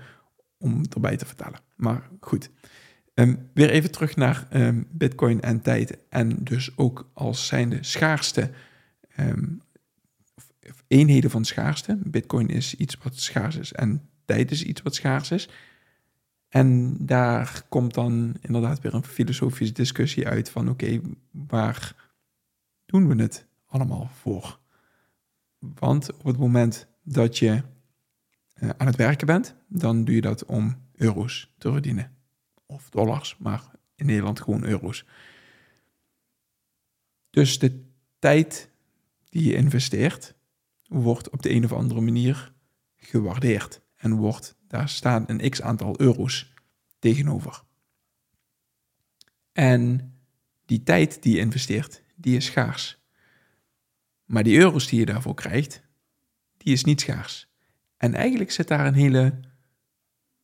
om 0.58 0.82
erbij 0.94 1.16
te 1.16 1.26
vertellen. 1.26 1.60
Maar 1.76 2.08
goed. 2.20 2.50
Um, 3.14 3.50
weer 3.54 3.70
even 3.70 3.90
terug 3.90 4.16
naar 4.16 4.48
um, 4.52 4.86
Bitcoin 4.90 5.40
en 5.40 5.62
tijd. 5.62 5.98
En 6.08 6.44
dus 6.44 6.76
ook 6.76 7.10
als 7.12 7.46
zijnde 7.46 7.78
schaarste 7.80 8.50
um, 9.16 9.62
eenheden 10.86 11.30
van 11.30 11.44
schaarste. 11.44 11.98
Bitcoin 12.04 12.48
is 12.48 12.74
iets 12.74 12.98
wat 13.02 13.16
schaars 13.16 13.56
is 13.56 13.72
en 13.72 14.08
tijd 14.24 14.50
is 14.50 14.64
iets 14.64 14.82
wat 14.82 14.94
schaars 14.94 15.30
is. 15.30 15.48
En 16.48 16.96
daar 17.06 17.62
komt 17.68 17.94
dan 17.94 18.36
inderdaad 18.40 18.80
weer 18.80 18.94
een 18.94 19.04
filosofische 19.04 19.74
discussie 19.74 20.26
uit 20.26 20.50
van 20.50 20.68
oké, 20.68 21.00
waar 21.30 22.10
doen 22.86 23.08
we 23.08 23.22
het 23.22 23.46
allemaal 23.66 24.10
voor? 24.14 24.58
Want 25.58 26.12
op 26.12 26.24
het 26.24 26.38
moment 26.38 26.86
dat 27.02 27.38
je 27.38 27.62
uh, 28.60 28.68
aan 28.76 28.86
het 28.86 28.96
werken 28.96 29.26
bent, 29.26 29.54
dan 29.68 30.04
doe 30.04 30.14
je 30.14 30.20
dat 30.20 30.44
om 30.44 30.82
euro's 30.94 31.54
te 31.58 31.72
verdienen. 31.72 32.16
Of 32.66 32.90
dollars, 32.90 33.36
maar 33.38 33.62
in 33.94 34.06
Nederland 34.06 34.40
gewoon 34.40 34.64
euro's. 34.64 35.04
Dus 37.30 37.58
de 37.58 37.84
tijd 38.18 38.70
die 39.28 39.44
je 39.44 39.54
investeert, 39.54 40.34
wordt 40.86 41.30
op 41.30 41.42
de 41.42 41.50
een 41.50 41.64
of 41.64 41.72
andere 41.72 42.00
manier 42.00 42.52
gewaardeerd. 42.96 43.80
En 43.96 44.12
wordt, 44.12 44.56
daar 44.68 44.88
staan 44.88 45.24
een 45.26 45.50
x 45.50 45.62
aantal 45.62 46.00
euro's 46.00 46.52
tegenover. 46.98 47.62
En 49.52 50.12
die 50.64 50.82
tijd 50.82 51.22
die 51.22 51.34
je 51.34 51.40
investeert, 51.40 52.02
die 52.14 52.36
is 52.36 52.44
schaars. 52.44 52.98
Maar 54.24 54.42
die 54.42 54.58
euro's 54.58 54.86
die 54.86 54.98
je 54.98 55.06
daarvoor 55.06 55.34
krijgt, 55.34 55.82
die 56.56 56.72
is 56.72 56.84
niet 56.84 57.00
schaars. 57.00 57.47
En 57.98 58.14
eigenlijk 58.14 58.50
zit 58.50 58.68
daar 58.68 58.86
een 58.86 58.94
hele 58.94 59.32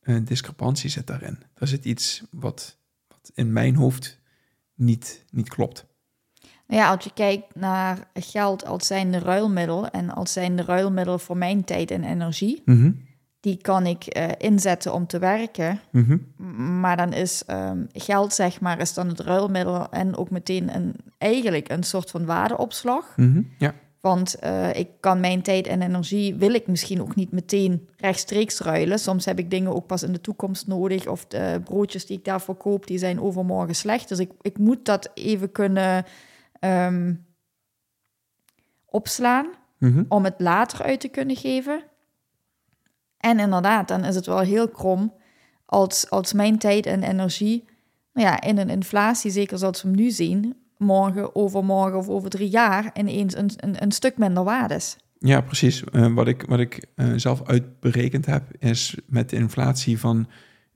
uh, 0.02 0.16
discrepantie 0.24 0.90
zit 0.90 1.06
daarin. 1.06 1.38
Er 1.54 1.66
zit 1.66 1.84
iets 1.84 2.22
wat, 2.30 2.78
wat 3.08 3.30
in 3.34 3.52
mijn 3.52 3.76
hoofd 3.76 4.20
niet, 4.74 5.24
niet 5.30 5.48
klopt. 5.48 5.86
Nou 6.66 6.80
ja, 6.80 6.90
als 6.90 7.04
je 7.04 7.10
kijkt 7.14 7.54
naar 7.54 8.08
geld 8.14 8.66
als 8.66 8.86
zijnde 8.86 9.18
ruilmiddel 9.18 9.88
en 9.88 10.10
als 10.10 10.32
zijnde 10.32 10.62
ruilmiddel 10.62 11.18
voor 11.18 11.36
mijn 11.36 11.64
tijd 11.64 11.90
en 11.90 12.04
energie, 12.04 12.62
mhm. 12.64 12.92
die 13.40 13.56
kan 13.56 13.86
ik 13.86 14.16
uh, 14.16 14.28
inzetten 14.38 14.92
om 14.94 15.06
te 15.06 15.18
werken. 15.18 15.80
Mhm. 15.90 16.18
Maar 16.80 16.96
dan 16.96 17.12
is 17.12 17.42
um, 17.50 17.86
geld, 17.92 18.32
zeg 18.32 18.60
maar, 18.60 18.80
is 18.80 18.94
dan 18.94 19.08
het 19.08 19.20
ruilmiddel 19.20 19.90
en 19.90 20.16
ook 20.16 20.30
meteen 20.30 20.74
een, 20.74 20.94
eigenlijk 21.18 21.68
een 21.68 21.82
soort 21.82 22.10
van 22.10 22.24
waardeopslag. 22.24 23.16
Mhm. 23.16 23.42
Ja. 23.58 23.74
Want 24.04 24.36
uh, 24.44 24.74
ik 24.74 24.88
kan 25.00 25.20
mijn 25.20 25.42
tijd 25.42 25.66
en 25.66 25.82
energie, 25.82 26.34
wil 26.34 26.54
ik 26.54 26.66
misschien 26.66 27.00
ook 27.00 27.14
niet 27.14 27.32
meteen 27.32 27.88
rechtstreeks 27.96 28.58
ruilen. 28.58 28.98
Soms 28.98 29.24
heb 29.24 29.38
ik 29.38 29.50
dingen 29.50 29.74
ook 29.74 29.86
pas 29.86 30.02
in 30.02 30.12
de 30.12 30.20
toekomst 30.20 30.66
nodig. 30.66 31.06
Of 31.06 31.26
de 31.26 31.60
broodjes 31.64 32.06
die 32.06 32.18
ik 32.18 32.24
daarvoor 32.24 32.54
koop, 32.54 32.86
die 32.86 32.98
zijn 32.98 33.20
overmorgen 33.20 33.74
slecht. 33.74 34.08
Dus 34.08 34.18
ik, 34.18 34.30
ik 34.40 34.58
moet 34.58 34.84
dat 34.84 35.10
even 35.14 35.52
kunnen 35.52 36.04
um, 36.60 37.26
opslaan. 38.84 39.46
Mm-hmm. 39.78 40.04
Om 40.08 40.24
het 40.24 40.34
later 40.38 40.82
uit 40.82 41.00
te 41.00 41.08
kunnen 41.08 41.36
geven. 41.36 41.84
En 43.18 43.38
inderdaad, 43.38 43.88
dan 43.88 44.04
is 44.04 44.14
het 44.14 44.26
wel 44.26 44.40
heel 44.40 44.68
krom 44.68 45.14
als, 45.66 46.10
als 46.10 46.32
mijn 46.32 46.58
tijd 46.58 46.86
en 46.86 47.02
energie 47.02 47.64
nou 48.12 48.26
ja, 48.26 48.40
in 48.40 48.58
een 48.58 48.70
inflatie, 48.70 49.30
zeker 49.30 49.58
zoals 49.58 49.82
we 49.82 49.88
hem 49.88 49.96
nu 49.96 50.10
zien, 50.10 50.63
morgen, 50.84 51.34
overmorgen 51.34 51.98
of 51.98 52.08
over 52.08 52.30
drie 52.30 52.48
jaar 52.48 52.90
ineens 52.94 53.36
een, 53.36 53.50
een, 53.56 53.82
een 53.82 53.92
stuk 53.92 54.18
minder 54.18 54.44
waard 54.44 54.70
is. 54.70 54.96
Ja, 55.18 55.40
precies. 55.40 55.82
Uh, 55.92 56.14
wat 56.14 56.28
ik, 56.28 56.42
wat 56.42 56.58
ik 56.58 56.86
uh, 56.96 57.12
zelf 57.16 57.46
uitberekend 57.46 58.26
heb, 58.26 58.44
is 58.58 58.96
met 59.06 59.30
de 59.30 59.36
inflatie 59.36 59.98
van, 59.98 60.26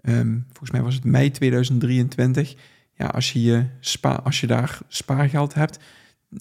um, 0.03 0.45
volgens 0.47 0.71
mij 0.71 0.83
was 0.83 0.95
het 0.95 1.05
mei 1.05 1.31
2023. 1.31 2.55
Ja, 2.95 3.07
als 3.07 3.33
je, 3.33 3.43
je 3.43 3.65
spa, 3.81 4.21
als 4.25 4.41
je 4.41 4.47
daar 4.47 4.79
spaargeld 4.89 5.55
hebt 5.55 5.79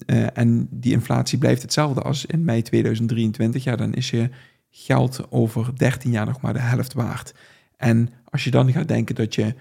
uh, 0.06 0.26
en 0.32 0.68
die 0.70 0.92
inflatie 0.92 1.38
blijft 1.38 1.62
hetzelfde 1.62 2.02
als 2.02 2.26
in 2.26 2.44
mei 2.44 2.62
2023, 2.62 3.64
ja, 3.64 3.76
dan 3.76 3.94
is 3.94 4.10
je 4.10 4.30
geld 4.70 5.26
over 5.30 5.76
13 5.76 6.10
jaar 6.10 6.26
nog 6.26 6.40
maar 6.40 6.52
de 6.52 6.58
helft 6.58 6.92
waard. 6.92 7.34
En 7.76 8.08
als 8.24 8.44
je 8.44 8.50
dan 8.50 8.72
gaat 8.72 8.88
denken 8.88 9.14
dat 9.14 9.34
je 9.34 9.54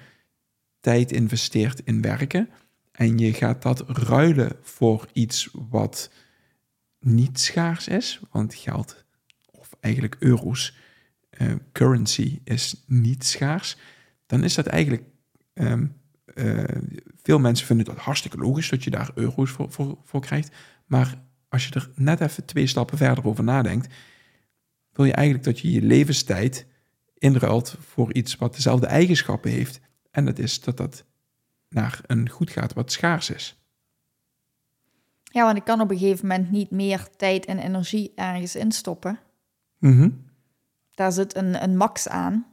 tijd 0.79 1.11
investeert 1.11 1.81
in 1.83 2.01
werken, 2.01 2.49
en 2.97 3.17
je 3.17 3.33
gaat 3.33 3.61
dat 3.61 3.83
ruilen 3.89 4.51
voor 4.61 5.07
iets 5.13 5.49
wat 5.69 6.11
niet 6.99 7.39
schaars 7.39 7.87
is, 7.87 8.19
want 8.31 8.55
geld, 8.55 9.05
of 9.51 9.75
eigenlijk 9.79 10.15
euro's, 10.19 10.75
uh, 11.37 11.53
currency 11.71 12.39
is 12.43 12.83
niet 12.87 13.25
schaars, 13.25 13.77
dan 14.25 14.43
is 14.43 14.53
dat 14.53 14.65
eigenlijk. 14.65 15.03
Um, 15.53 15.95
uh, 16.35 16.63
veel 17.21 17.39
mensen 17.39 17.65
vinden 17.67 17.85
dat 17.85 17.97
hartstikke 17.97 18.37
logisch 18.37 18.69
dat 18.69 18.83
je 18.83 18.89
daar 18.89 19.11
euro's 19.15 19.51
voor, 19.51 19.71
voor, 19.71 19.97
voor 20.03 20.21
krijgt. 20.21 20.55
Maar 20.85 21.21
als 21.49 21.67
je 21.67 21.73
er 21.73 21.89
net 21.95 22.21
even 22.21 22.45
twee 22.45 22.67
stappen 22.67 22.97
verder 22.97 23.25
over 23.25 23.43
nadenkt, 23.43 23.93
wil 24.91 25.05
je 25.05 25.13
eigenlijk 25.13 25.45
dat 25.45 25.59
je 25.59 25.71
je 25.71 25.81
levenstijd 25.81 26.65
inruilt 27.17 27.75
voor 27.79 28.13
iets 28.13 28.35
wat 28.35 28.55
dezelfde 28.55 28.87
eigenschappen 28.87 29.51
heeft. 29.51 29.79
En 30.11 30.25
dat 30.25 30.39
is 30.39 30.61
dat 30.61 30.77
dat 30.77 31.05
naar 31.69 31.99
een 32.05 32.29
goed 32.29 32.49
gaat 32.49 32.73
wat 32.73 32.91
schaars 32.91 33.29
is. 33.29 33.57
Ja, 35.23 35.43
want 35.43 35.57
ik 35.57 35.63
kan 35.63 35.81
op 35.81 35.91
een 35.91 35.97
gegeven 35.97 36.27
moment 36.27 36.51
niet 36.51 36.71
meer 36.71 37.07
tijd 37.17 37.45
en 37.45 37.59
energie 37.59 38.11
ergens 38.15 38.55
instoppen. 38.55 39.19
Mm 39.79 40.25
Daar 40.93 41.11
zit 41.11 41.35
een, 41.35 41.63
een 41.63 41.77
max 41.77 42.07
aan, 42.07 42.45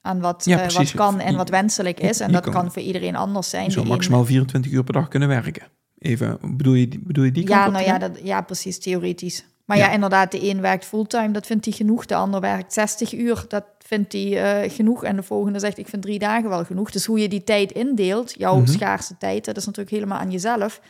aan 0.00 0.20
wat, 0.20 0.44
ja, 0.44 0.66
uh, 0.66 0.76
wat 0.76 0.90
kan 0.90 1.20
en 1.20 1.36
wat 1.36 1.48
wenselijk 1.48 2.00
is. 2.00 2.20
En 2.20 2.32
dat 2.32 2.50
kan, 2.50 2.72
voor 2.72 2.82
iedereen 2.82 3.16
anders 3.16 3.50
zijn. 3.50 3.64
Je 3.64 3.70
zou 3.70 3.86
maximaal 3.86 4.24
24 4.24 4.72
uur 4.72 4.84
per 4.84 4.94
dag 4.94 5.08
kunnen 5.08 5.28
werken. 5.28 5.66
Even, 5.98 6.38
bedoel 6.56 6.74
je, 6.74 6.88
bedoel 7.00 7.24
je 7.24 7.32
die 7.32 7.48
ja, 7.48 7.68
nou 7.68 7.84
ja, 7.84 7.98
dat, 7.98 8.20
ja, 8.22 8.40
precies, 8.40 8.78
theoretisch. 8.78 9.44
Maar 9.64 9.76
ja. 9.76 9.86
ja. 9.86 9.92
inderdaad, 9.92 10.30
de 10.30 10.48
een 10.48 10.60
werkt 10.60 10.84
fulltime, 10.84 11.30
dat 11.30 11.46
vindt 11.46 11.64
hij 11.64 11.74
genoeg. 11.74 12.06
De 12.06 12.14
ander 12.14 12.40
werkt 12.40 12.72
60 12.72 13.14
uur, 13.14 13.44
dat 13.48 13.64
vindt 13.86 14.12
hij 14.12 14.64
uh, 14.64 14.70
genoeg. 14.70 15.04
En 15.04 15.16
de 15.16 15.22
volgende 15.22 15.58
zegt, 15.58 15.78
ik 15.78 15.88
vind 15.88 16.02
drie 16.02 16.18
dagen 16.18 16.48
wel 16.48 16.64
genoeg. 16.64 16.90
Dus 16.90 17.04
hoe 17.04 17.18
je 17.18 17.28
die 17.28 17.44
tijd 17.44 17.72
indeelt, 17.72 18.34
jouw 18.38 18.56
mm 18.56 18.64
-hmm. 18.64 18.72
schaarse 18.72 19.16
tijd, 19.18 19.44
dat 19.44 19.56
is 19.56 19.66
natuurlijk 19.66 19.96
helemaal 19.96 20.18
aan 20.18 20.30
jezelf. 20.30 20.80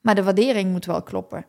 Maar 0.00 0.14
de 0.14 0.22
waardering 0.22 0.70
moet 0.70 0.84
wel 0.84 1.02
kloppen. 1.02 1.44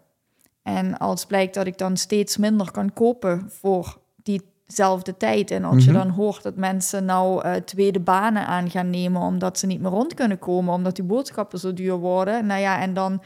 En 0.64 0.98
als 0.98 1.26
blijkt 1.26 1.54
dat 1.54 1.68
ik 1.68 1.78
dan 1.78 1.98
steeds 1.98 2.38
minder 2.38 2.72
kan 2.72 2.94
kopen 2.94 3.50
voor 3.50 3.98
diezelfde 4.24 5.18
tijd. 5.18 5.52
En 5.52 5.64
als 5.64 5.74
mm 5.74 5.80
-hmm. 5.80 5.88
je 5.88 6.04
dan 6.04 6.10
hoort 6.10 6.44
dat 6.44 6.56
mensen 6.56 7.06
nou 7.06 7.48
uh, 7.48 7.54
tweede 7.54 8.00
banen 8.00 8.48
aan 8.48 8.70
gaan 8.70 8.90
nemen... 8.90 9.22
omdat 9.22 9.60
ze 9.60 9.66
niet 9.66 9.82
meer 9.82 9.92
rond 9.92 10.14
kunnen 10.14 10.40
komen, 10.40 10.74
omdat 10.74 10.96
die 10.96 11.06
boodschappen 11.06 11.60
zo 11.60 11.74
duur 11.74 11.96
worden. 11.96 12.46
Nou 12.46 12.62
ja, 12.62 12.82
en 12.82 12.94
dan 12.94 13.22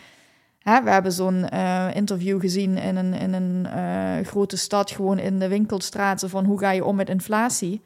Hè, 0.70 0.84
we 0.84 0.90
hebben 0.90 1.12
zo'n 1.12 1.46
uh, 1.54 1.96
interview 1.96 2.40
gezien 2.40 2.78
in 2.78 2.96
een, 2.96 3.14
in 3.14 3.34
een 3.34 3.68
uh, 3.76 4.28
grote 4.28 4.58
stad, 4.58 4.92
gewoon 4.92 5.20
in 5.20 5.40
de 5.40 5.48
winkelstraten, 5.48 6.30
van 6.30 6.46
hoe 6.46 6.60
ga 6.60 6.72
je 6.72 6.86
om 6.86 6.96
met 6.96 7.10
inflatie. 7.10 7.82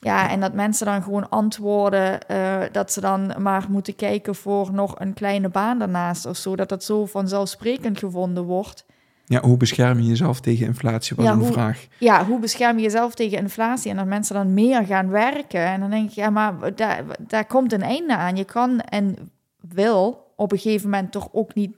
Ja, 0.00 0.30
en 0.30 0.40
dat 0.40 0.52
mensen 0.52 0.86
dan 0.86 1.02
gewoon 1.02 1.28
antwoorden 1.28 2.18
uh, 2.30 2.62
dat 2.72 2.92
ze 2.92 3.00
dan 3.00 3.34
maar 3.38 3.66
moeten 3.68 3.96
kijken 3.96 4.34
voor 4.34 4.72
nog 4.72 5.00
een 5.00 5.14
kleine 5.14 5.48
baan 5.48 5.78
daarnaast 5.78 6.26
of 6.26 6.36
zo. 6.36 6.56
Dat 6.56 6.68
dat 6.68 6.84
zo 6.84 7.06
vanzelfsprekend 7.06 7.98
gevonden 7.98 8.44
wordt. 8.44 8.84
Ja, 9.24 9.40
hoe 9.40 9.56
bescherm 9.56 9.98
je 9.98 10.08
jezelf 10.08 10.40
tegen 10.40 10.66
inflatie? 10.66 11.16
Was 11.16 11.24
ja, 11.24 11.32
een 11.32 11.38
hoe, 11.38 11.52
vraag. 11.52 11.86
Ja, 11.98 12.26
hoe 12.26 12.38
bescherm 12.38 12.76
je 12.76 12.82
jezelf 12.82 13.14
tegen 13.14 13.38
inflatie? 13.38 13.90
En 13.90 13.96
dat 13.96 14.06
mensen 14.06 14.34
dan 14.34 14.54
meer 14.54 14.84
gaan 14.84 15.10
werken. 15.10 15.66
En 15.66 15.80
dan 15.80 15.90
denk 15.90 16.08
ik, 16.08 16.14
ja, 16.14 16.30
maar 16.30 16.74
daar, 16.74 17.04
daar 17.18 17.46
komt 17.46 17.72
een 17.72 17.82
einde 17.82 18.16
aan. 18.16 18.36
Je 18.36 18.44
kan 18.44 18.80
en 18.80 19.30
wil 19.60 20.32
op 20.36 20.52
een 20.52 20.58
gegeven 20.58 20.90
moment 20.90 21.12
toch 21.12 21.28
ook 21.32 21.54
niet 21.54 21.76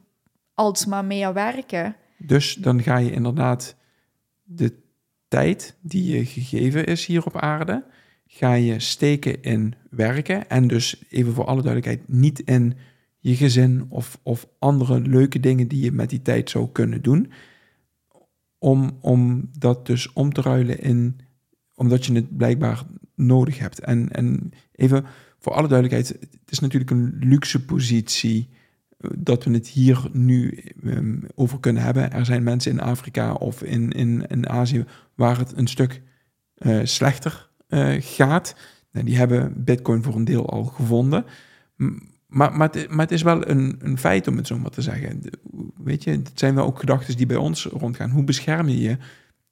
alsmaar 0.59 1.05
meer 1.05 1.33
werken. 1.33 1.97
Dus 2.17 2.55
dan 2.55 2.83
ga 2.83 2.97
je 2.97 3.11
inderdaad 3.11 3.77
de 4.45 4.73
tijd 5.29 5.77
die 5.81 6.17
je 6.17 6.25
gegeven 6.25 6.87
is 6.87 7.07
hier 7.07 7.25
op 7.25 7.37
aarde, 7.37 7.85
ga 8.27 8.53
je 8.53 8.81
steken 8.81 9.43
in 9.43 9.75
werken. 9.91 10.49
En 10.49 10.67
dus 10.67 11.05
even 11.11 11.33
voor 11.33 11.45
alle 11.45 11.63
duidelijkheid, 11.63 12.09
niet 12.09 12.41
in 12.41 12.77
je 13.19 13.37
gezin 13.37 13.87
of, 13.89 14.19
of 14.23 14.49
andere 14.59 15.01
leuke 15.01 15.41
dingen 15.41 15.69
die 15.69 15.85
je 15.85 15.93
met 15.93 16.11
die 16.11 16.23
tijd 16.23 16.51
zou 16.51 16.69
kunnen 16.73 17.03
doen. 17.03 17.33
Om, 18.59 18.99
om 19.01 19.51
dat 19.59 19.87
dus 19.87 20.13
om 20.13 20.33
te 20.33 20.41
ruilen 20.41 20.81
in 20.81 21.21
omdat 21.75 22.07
je 22.07 22.13
het 22.13 22.37
blijkbaar 22.37 22.83
nodig 23.15 23.59
hebt. 23.59 23.81
En, 23.81 24.13
en 24.13 24.51
even 24.73 25.05
voor 25.39 25.53
alle 25.53 25.69
duidelijkheid, 25.69 26.09
het 26.21 26.51
is 26.51 26.59
natuurlijk 26.59 26.91
een 26.91 27.17
luxe 27.21 27.65
positie 27.65 28.49
dat 28.99 29.45
we 29.45 29.51
het 29.51 29.69
hier 29.69 30.09
nu 30.13 30.65
um, 30.85 31.23
over 31.35 31.61
kunnen 31.61 31.83
hebben. 31.83 32.13
Er 32.13 32.25
zijn 32.25 32.43
mensen 32.43 32.73
in 32.73 32.81
Afrika 32.81 33.33
of 33.33 33.63
in, 33.63 33.91
in, 33.91 34.27
in 34.27 34.49
Azië 34.49 34.85
waar 35.15 35.39
het 35.39 35.53
een 35.57 35.67
stuk 35.67 36.03
uh, 36.59 36.81
slechter 36.85 37.51
uh, 37.69 37.97
gaat. 37.99 38.55
Nou, 38.93 39.07
die 39.07 39.17
hebben 39.17 39.65
Bitcoin 39.65 40.03
voor 40.03 40.15
een 40.15 40.25
deel 40.25 40.51
al 40.51 40.65
gevonden. 40.65 41.25
Maar, 42.27 42.57
maar, 42.57 42.71
het, 42.97 43.11
is 43.11 43.23
wel 43.23 43.49
een, 43.49 43.77
een 43.79 43.99
feit 43.99 44.27
om 44.27 44.37
het 44.37 44.47
zo 44.47 44.59
maar 44.59 44.71
te 44.71 44.83
zeggen. 44.83 45.21
Weet 45.77 46.05
je, 46.05 46.11
het 46.11 46.31
zijn 46.35 46.55
wel 46.55 46.67
ook 46.67 46.79
gedachten 46.79 47.17
die 47.17 47.27
bij 47.27 47.37
ons 47.37 47.65
rondgaan. 47.65 48.11
Hoe 48.11 48.25
bescherm 48.25 48.69
je 48.69 48.81
je 48.81 48.97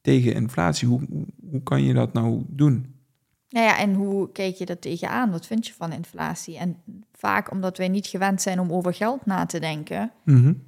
tegen 0.01 0.35
inflatie? 0.35 0.89
Hoe, 0.89 1.01
hoe, 1.11 1.27
hoe 1.51 1.63
kan 1.63 1.83
je 1.83 1.95
dat 1.95 2.13
nou 2.13 2.45
doen? 2.49 2.95
Nou 3.49 3.67
ja, 3.67 3.79
en 3.79 3.95
hoe 3.95 4.33
kijk 4.33 4.55
je 4.55 4.67
dat 4.67 4.81
tegenaan? 4.81 5.31
Wat 5.31 5.47
vind 5.47 5.67
je 5.67 5.73
van 5.73 5.93
inflatie? 5.93 6.59
En 6.59 6.77
vaak 7.17 7.51
omdat 7.51 7.79
wij 7.79 7.89
niet 7.89 8.07
gewend 8.07 8.43
zijn 8.43 8.61
om 8.61 8.73
over 8.73 8.95
geld 8.95 9.27
na 9.27 9.47
te 9.47 9.61
denken. 9.61 10.11
Mm 10.25 10.63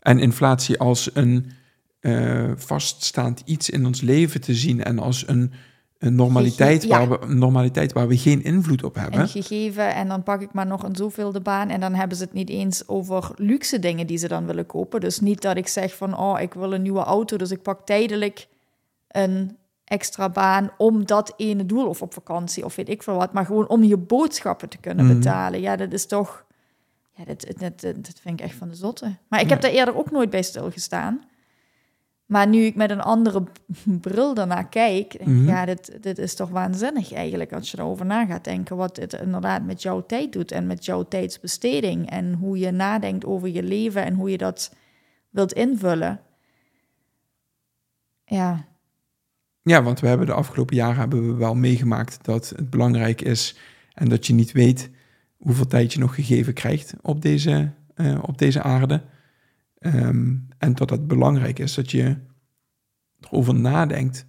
En 0.00 0.18
inflatie 0.18 0.78
als 0.78 1.10
een 1.14 1.50
uh, 2.00 2.52
vaststaand 2.56 3.42
iets 3.44 3.70
in 3.70 3.86
ons 3.86 4.00
leven 4.00 4.40
te 4.40 4.54
zien 4.54 4.84
en 4.84 4.98
als 4.98 5.28
een, 5.28 5.52
een 5.98 6.14
normaliteit, 6.14 6.86
waar 6.86 7.08
we, 7.08 7.34
normaliteit 7.34 7.92
waar 7.92 8.08
we 8.08 8.18
geen 8.18 8.44
invloed 8.44 8.82
op 8.82 8.94
hebben. 8.94 9.20
Een 9.20 9.28
gegeven 9.28 9.94
en 9.94 10.08
dan 10.08 10.22
pak 10.22 10.40
ik 10.40 10.52
maar 10.52 10.66
nog 10.66 10.82
een 10.82 10.96
zoveel 10.96 11.32
de 11.32 11.40
baan 11.40 11.68
en 11.68 11.80
dan 11.80 11.94
hebben 11.94 12.16
ze 12.16 12.24
het 12.24 12.32
niet 12.32 12.48
eens 12.48 12.88
over 12.88 13.30
luxe 13.36 13.78
dingen 13.78 14.06
die 14.06 14.18
ze 14.18 14.28
dan 14.28 14.46
willen 14.46 14.66
kopen. 14.66 15.00
Dus 15.00 15.20
niet 15.20 15.42
dat 15.42 15.56
ik 15.56 15.68
zeg 15.68 15.96
van, 15.96 16.18
oh, 16.18 16.40
ik 16.40 16.54
wil 16.54 16.72
een 16.72 16.82
nieuwe 16.82 17.04
auto, 17.04 17.36
dus 17.36 17.50
ik 17.50 17.62
pak 17.62 17.86
tijdelijk 17.86 18.46
een 19.08 19.56
extra 19.86 20.28
baan 20.28 20.70
om 20.76 21.06
dat 21.06 21.32
ene 21.36 21.66
doel 21.66 21.86
of 21.88 22.02
op 22.02 22.12
vakantie 22.12 22.64
of 22.64 22.76
weet 22.76 22.88
ik 22.88 23.02
veel 23.02 23.16
wat, 23.16 23.32
maar 23.32 23.46
gewoon 23.46 23.68
om 23.68 23.82
je 23.82 23.96
boodschappen 23.96 24.68
te 24.68 24.78
kunnen 24.78 25.04
mhm. 25.04 25.14
betalen. 25.14 25.60
Ja, 25.60 25.76
dat 25.76 25.92
is 25.92 26.06
toch, 26.06 26.44
ja, 27.12 27.24
dat, 27.24 27.46
dat, 27.58 27.80
dat, 27.80 28.20
vind 28.20 28.40
ik 28.40 28.46
echt 28.46 28.54
van 28.54 28.68
de 28.68 28.74
zotte. 28.74 29.16
Maar 29.28 29.40
ik 29.40 29.48
heb 29.48 29.60
daar 29.60 29.70
eerder 29.70 29.96
ook 29.96 30.10
nooit 30.10 30.30
bij 30.30 30.42
stilgestaan. 30.42 31.24
Maar 32.26 32.48
nu 32.48 32.62
ik 32.62 32.74
met 32.74 32.90
een 32.90 33.00
andere 33.00 33.42
bril 34.00 34.34
daarnaar 34.34 34.68
kijk, 34.68 35.18
denk 35.18 35.30
mm 35.30 35.46
ja, 35.46 35.64
dit, 35.64 36.02
dit 36.02 36.18
is 36.18 36.34
toch 36.34 36.50
waanzinnig 36.50 37.12
eigenlijk 37.12 37.52
als 37.52 37.70
je 37.70 37.78
erover 37.78 38.06
na 38.06 38.26
gaat 38.26 38.44
denken 38.44 38.76
wat 38.76 38.96
het 38.96 39.12
inderdaad 39.12 39.64
met 39.64 39.82
jouw 39.82 40.06
tijd 40.06 40.32
doet 40.32 40.52
en 40.52 40.66
met 40.66 40.84
jouw 40.84 41.02
tijdsbesteding 41.02 42.10
en 42.10 42.32
hoe 42.32 42.58
je 42.58 42.70
nadenkt 42.70 43.24
over 43.24 43.48
je 43.48 43.62
leven 43.62 44.04
en 44.04 44.14
hoe 44.14 44.30
je 44.30 44.38
dat 44.38 44.74
wilt 45.30 45.52
invullen. 45.52 46.20
Ja, 48.24 48.66
ja, 49.66 49.82
want 49.82 50.00
we 50.00 50.06
hebben 50.06 50.26
de 50.26 50.32
afgelopen 50.32 50.76
jaren 50.76 50.96
hebben 50.96 51.26
we 51.26 51.34
wel 51.34 51.54
meegemaakt 51.54 52.18
dat 52.22 52.48
het 52.48 52.70
belangrijk 52.70 53.20
is 53.20 53.56
en 53.92 54.08
dat 54.08 54.26
je 54.26 54.32
niet 54.32 54.52
weet 54.52 54.90
hoeveel 55.36 55.66
tijd 55.66 55.92
je 55.92 55.98
nog 55.98 56.14
gegeven 56.14 56.52
krijgt 56.52 56.94
op 57.02 57.22
deze, 57.22 57.72
uh, 57.96 58.18
op 58.22 58.38
deze 58.38 58.62
aarde. 58.62 59.02
Um, 59.80 60.48
en 60.58 60.74
dat 60.74 60.90
het 60.90 61.06
belangrijk 61.06 61.58
is 61.58 61.74
dat 61.74 61.90
je 61.90 62.16
erover 63.20 63.54
nadenkt 63.54 64.26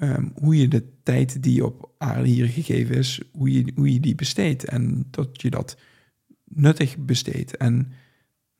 um, 0.00 0.32
hoe 0.34 0.56
je 0.56 0.68
de 0.68 0.92
tijd 1.02 1.42
die 1.42 1.64
op 1.64 1.90
aarde 1.98 2.28
hier 2.28 2.48
gegeven 2.48 2.96
is, 2.96 3.22
hoe 3.32 3.52
je, 3.52 3.72
hoe 3.74 3.92
je 3.92 4.00
die 4.00 4.14
besteedt. 4.14 4.64
En 4.64 5.06
dat 5.10 5.42
je 5.42 5.50
dat 5.50 5.78
nuttig 6.44 6.96
besteedt. 6.98 7.56
En 7.56 7.74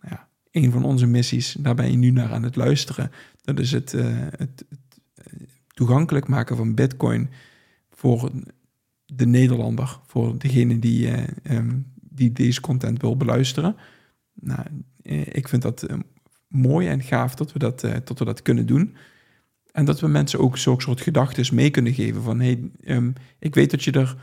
nou 0.01 0.15
ja, 0.15 0.29
een 0.51 0.71
van 0.71 0.85
onze 0.85 1.07
missies, 1.07 1.57
daar 1.59 1.75
ben 1.75 1.91
je 1.91 1.97
nu 1.97 2.11
naar 2.11 2.33
aan 2.33 2.43
het 2.43 2.57
luisteren. 2.57 3.11
Dat 3.43 3.59
is 3.59 3.73
het, 3.73 3.93
uh, 3.93 4.27
het, 4.31 4.65
toegankelijk 5.77 6.29
maken 6.29 6.57
van 6.57 6.75
Bitcoin 6.75 7.31
voor 7.91 8.31
de 9.07 9.27
Nederlander, 9.27 10.01
voor 10.07 10.39
degene 10.39 10.79
die, 10.79 11.07
uh, 11.07 11.25
um, 11.51 11.93
die 12.01 12.33
deze 12.33 12.61
content 12.61 13.01
wil 13.01 13.17
beluisteren. 13.17 13.77
Nou, 14.35 14.61
eh, 15.03 15.27
ik 15.27 15.49
vind 15.49 15.63
dat 15.63 15.91
uh, 15.91 15.99
mooi 16.49 16.89
en 16.89 17.03
gaaf 17.03 17.35
dat 17.35 17.53
we 17.53 17.59
dat, 17.59 17.81
dat 17.81 18.19
we 18.19 18.25
dat 18.25 18.43
kunnen 18.43 18.67
doen. 18.67 18.97
En 19.73 19.85
dat 19.85 20.01
we 20.01 20.07
mensen 20.07 20.39
ook 20.39 20.59
zo'n 20.59 20.81
soort 20.81 21.01
gedachten 21.01 21.55
mee 21.55 21.71
kunnen 21.71 21.95
geven 21.95 22.23
van 22.23 22.41
hey, 22.41 22.71
um, 22.85 23.13
ik 23.39 23.55
weet 23.55 23.71
dat 23.71 23.85
je 23.85 23.93
er 23.93 24.17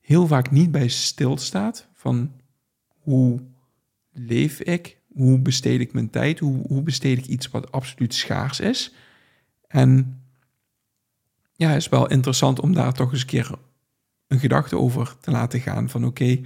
heel 0.00 0.26
vaak 0.26 0.50
niet 0.50 0.70
bij 0.70 0.88
stilstaat 0.88 1.88
van 1.94 2.32
hoe 2.86 3.40
leef 4.12 4.60
ik, 4.60 5.00
hoe 5.12 5.38
besteed 5.38 5.80
ik 5.80 5.92
mijn 5.92 6.10
tijd, 6.10 6.38
hoe, 6.38 6.66
hoe 6.66 6.82
besteed 6.82 7.18
ik 7.18 7.26
iets 7.26 7.50
wat 7.50 7.72
absoluut 7.72 8.14
schaars 8.14 8.60
is. 8.60 8.94
En 9.66 10.19
ja, 11.60 11.74
is 11.74 11.88
wel 11.88 12.08
interessant 12.08 12.60
om 12.60 12.74
daar 12.74 12.92
toch 12.92 13.12
eens 13.12 13.20
een 13.20 13.26
keer 13.26 13.50
een 14.26 14.38
gedachte 14.38 14.76
over 14.76 15.16
te 15.20 15.30
laten 15.30 15.60
gaan. 15.60 15.88
Van 15.88 16.04
oké, 16.04 16.40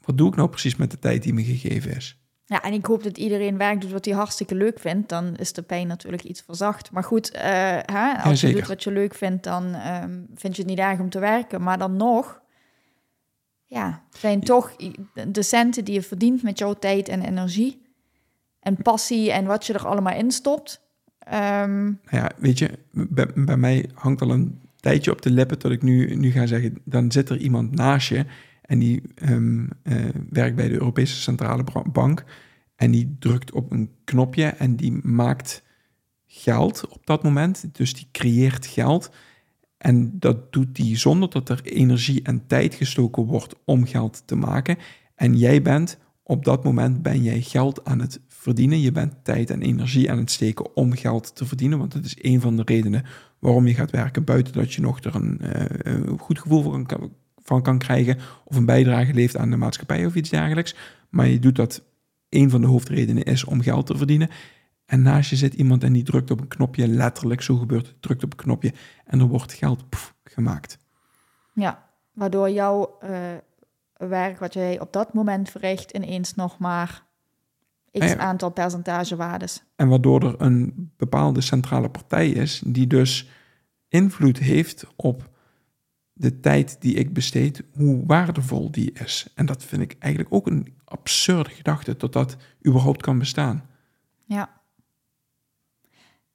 wat 0.00 0.18
doe 0.18 0.28
ik 0.28 0.36
nou 0.36 0.48
precies 0.48 0.76
met 0.76 0.90
de 0.90 0.98
tijd 0.98 1.22
die 1.22 1.34
me 1.34 1.44
gegeven 1.44 1.96
is? 1.96 2.18
Ja, 2.44 2.62
en 2.62 2.72
ik 2.72 2.86
hoop 2.86 3.02
dat 3.02 3.18
iedereen 3.18 3.56
werk 3.56 3.80
doet 3.80 3.90
wat 3.90 4.04
hij 4.04 4.14
hartstikke 4.14 4.54
leuk 4.54 4.78
vindt. 4.78 5.08
Dan 5.08 5.36
is 5.36 5.52
de 5.52 5.62
pijn 5.62 5.86
natuurlijk 5.86 6.22
iets 6.22 6.42
verzacht. 6.42 6.90
Maar 6.90 7.04
goed, 7.04 7.34
uh, 7.34 7.40
hè, 7.82 8.12
als 8.22 8.40
je 8.40 8.52
doet 8.52 8.66
wat 8.66 8.82
je 8.82 8.90
leuk 8.90 9.14
vindt, 9.14 9.44
dan 9.44 9.74
um, 9.74 10.26
vind 10.34 10.56
je 10.56 10.62
het 10.62 10.70
niet 10.70 10.78
erg 10.78 11.00
om 11.00 11.10
te 11.10 11.18
werken. 11.18 11.62
Maar 11.62 11.78
dan 11.78 11.96
nog, 11.96 12.40
ja, 13.64 14.02
zijn 14.10 14.40
toch 14.40 14.76
de 15.28 15.42
centen 15.42 15.84
die 15.84 15.94
je 15.94 16.02
verdient 16.02 16.42
met 16.42 16.58
jouw 16.58 16.74
tijd 16.74 17.08
en 17.08 17.22
energie 17.22 17.86
en 18.60 18.76
passie 18.82 19.32
en 19.32 19.46
wat 19.46 19.66
je 19.66 19.72
er 19.72 19.86
allemaal 19.86 20.14
in 20.14 20.30
stopt. 20.30 20.85
Um, 21.34 22.00
ja, 22.10 22.30
weet 22.38 22.58
je, 22.58 22.70
bij, 23.34 23.56
mij 23.56 23.88
hangt 23.94 24.22
al 24.22 24.30
een 24.30 24.60
tijdje 24.76 25.10
op 25.10 25.22
de 25.22 25.30
lippen 25.30 25.58
tot 25.58 25.70
ik 25.70 25.82
nu, 25.82 26.14
nu 26.14 26.30
ga 26.30 26.46
zeggen, 26.46 26.78
dan 26.84 27.12
zit 27.12 27.28
er 27.28 27.38
iemand 27.38 27.74
naast 27.74 28.08
je 28.08 28.24
en 28.62 28.78
die 28.78 29.02
um, 29.30 29.68
uh, 29.82 30.04
werkt 30.30 30.56
bij 30.56 30.68
de 30.68 30.74
Europese 30.74 31.14
Centrale 31.14 31.64
Bank 31.92 32.24
en 32.76 32.90
die 32.90 33.16
drukt 33.18 33.52
op 33.52 33.72
een 33.72 33.90
knopje 34.04 34.44
en 34.44 34.76
die 34.76 34.92
maakt 35.02 35.62
geld 36.26 36.88
op 36.88 37.06
dat 37.06 37.22
moment. 37.22 37.64
Dus 37.72 37.94
die 37.94 38.08
creëert 38.12 38.66
geld. 38.66 39.10
En 39.78 40.18
dat 40.18 40.52
doet 40.52 40.74
die 40.74 40.96
zonder 40.96 41.30
dat 41.30 41.48
er 41.48 41.60
energie 41.62 42.22
en 42.22 42.46
tijd 42.46 42.74
gestoken 42.74 43.24
wordt 43.24 43.54
om 43.64 43.86
geld 43.86 44.22
te 44.26 44.36
maken. 44.36 44.76
En 45.14 45.36
jij 45.36 45.62
bent 45.62 45.98
op 46.22 46.44
dat 46.44 46.64
moment 46.64 47.02
ben 47.02 47.22
jij 47.22 47.40
geld 47.40 47.84
aan 47.84 48.00
het 48.00 48.20
verdienen. 48.46 48.80
Je 48.80 48.92
bent 48.92 49.14
tijd 49.22 49.50
en 49.50 49.62
energie 49.62 50.10
aan 50.10 50.18
het 50.18 50.30
steken 50.30 50.76
om 50.76 50.92
geld 50.92 51.36
te 51.36 51.46
verdienen. 51.46 51.78
Want 51.78 51.92
dat 51.92 52.04
is 52.04 52.16
een 52.20 52.40
van 52.40 52.56
de 52.56 52.62
redenen 52.64 53.04
waarom 53.38 53.66
je 53.66 53.74
gaat 53.74 53.90
werken. 53.90 54.24
Buiten 54.24 54.52
dat 54.52 54.72
je 54.72 54.80
nog 54.80 55.00
er 55.00 55.14
een, 55.14 55.40
uh, 55.86 56.18
goed 56.18 56.38
gevoel 56.38 56.62
van 56.62 56.86
kan, 57.44 57.62
kan 57.62 57.78
krijgen. 57.78 58.18
Of 58.44 58.56
een 58.56 58.64
bijdrage 58.64 59.14
leeft 59.14 59.36
aan 59.36 59.50
de 59.50 59.56
maatschappij 59.56 60.06
of 60.06 60.14
iets 60.14 60.30
dergelijks. 60.30 60.74
Maar 61.10 61.26
je 61.26 61.38
doet 61.38 61.56
dat. 61.56 61.82
Een 62.28 62.50
van 62.50 62.60
de 62.60 62.66
hoofdredenen 62.66 63.22
is 63.22 63.44
om 63.44 63.60
geld 63.60 63.86
te 63.86 63.96
verdienen. 63.96 64.30
En 64.86 65.02
naast 65.02 65.30
je 65.30 65.36
zit 65.36 65.54
iemand 65.54 65.84
en 65.84 65.92
die 65.92 66.02
drukt 66.02 66.30
op 66.30 66.40
een 66.40 66.48
knopje, 66.48 66.88
letterlijk 66.88 67.42
zo 67.42 67.56
gebeurt 67.56 67.86
het, 67.86 68.02
drukt 68.02 68.24
op 68.24 68.30
een 68.30 68.38
knopje 68.38 68.72
en 69.04 69.20
er 69.20 69.26
wordt 69.26 69.52
geld 69.52 69.84
gemaakt. 70.24 70.78
Ja, 71.52 71.88
waardoor 72.12 72.50
jouw 72.50 72.98
uh, 73.02 73.10
werk 74.08 74.38
wat 74.38 74.54
jij 74.54 74.80
op 74.80 74.92
dat 74.92 75.14
moment 75.14 75.50
verricht 75.50 75.90
ineens 75.90 76.34
nog 76.34 76.58
maar 76.58 77.05
x 77.98 78.16
aantal 78.16 78.50
percentagewaardes. 78.50 79.62
En 79.76 79.88
waardoor 79.88 80.22
er 80.22 80.34
een 80.38 80.92
bepaalde 80.96 81.40
centrale 81.40 81.88
partij 81.88 82.28
is 82.28 82.62
die 82.66 82.86
dus 82.86 83.28
invloed 83.88 84.38
heeft 84.38 84.86
op 84.96 85.30
de 86.12 86.40
tijd 86.40 86.76
die 86.80 86.94
ik 86.94 87.12
besteed, 87.12 87.62
hoe 87.72 88.06
waardevol 88.06 88.70
die 88.70 88.92
is. 88.92 89.32
En 89.34 89.46
dat 89.46 89.64
vind 89.64 89.82
ik 89.82 89.96
eigenlijk 89.98 90.34
ook 90.34 90.46
een 90.46 90.74
absurde 90.84 91.50
gedachte, 91.50 91.96
tot 91.96 92.12
dat 92.12 92.36
überhaupt 92.66 93.02
kan 93.02 93.18
bestaan. 93.18 93.68
Ja. 94.24 94.50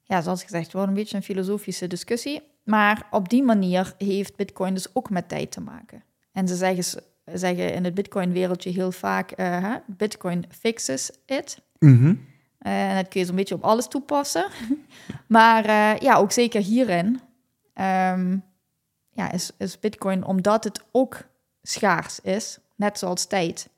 Ja, 0.02 0.20
zoals 0.20 0.42
gezegd, 0.42 0.64
het 0.64 0.72
wordt 0.72 0.88
een 0.88 0.94
beetje 0.94 1.16
een 1.16 1.22
filosofische 1.22 1.86
discussie. 1.86 2.42
Maar 2.64 3.06
op 3.10 3.28
die 3.28 3.42
manier 3.42 3.94
heeft 3.98 4.36
Bitcoin 4.36 4.74
dus 4.74 4.94
ook 4.94 5.10
met 5.10 5.28
tijd 5.28 5.50
te 5.50 5.60
maken. 5.60 6.02
En 6.32 6.48
ze 6.48 6.56
zeggen 6.56 7.02
zeggen 7.24 7.74
in 7.74 7.84
het 7.84 7.94
Bitcoin-wereldje 7.94 8.70
heel 8.70 8.92
vaak: 8.92 9.40
uh, 9.40 9.74
Bitcoin 9.86 10.44
fixes 10.50 11.10
it. 11.26 11.58
Mm 11.78 12.30
en 12.62 12.96
dat 12.96 13.08
kun 13.08 13.20
je 13.20 13.26
zo'n 13.26 13.36
beetje 13.36 13.54
op 13.54 13.64
alles 13.64 13.88
toepassen. 13.88 14.46
maar 15.26 15.66
uh, 15.66 15.98
ja, 15.98 16.16
ook 16.16 16.32
zeker 16.32 16.62
hierin 16.62 17.20
um, 17.74 18.44
ja, 19.10 19.32
is, 19.32 19.50
is 19.58 19.80
Bitcoin, 19.80 20.24
omdat 20.24 20.64
het 20.64 20.82
ook 20.90 21.20
schaars 21.62 22.20
is, 22.20 22.58
net 22.76 22.98
zoals 22.98 23.26
tijd. 23.26 23.68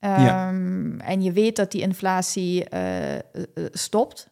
Um, 0.00 0.10
ja. 0.10 0.50
En 0.98 1.22
je 1.22 1.32
weet 1.32 1.56
dat 1.56 1.72
die 1.72 1.80
inflatie 1.80 2.66
stopt. 3.72 4.28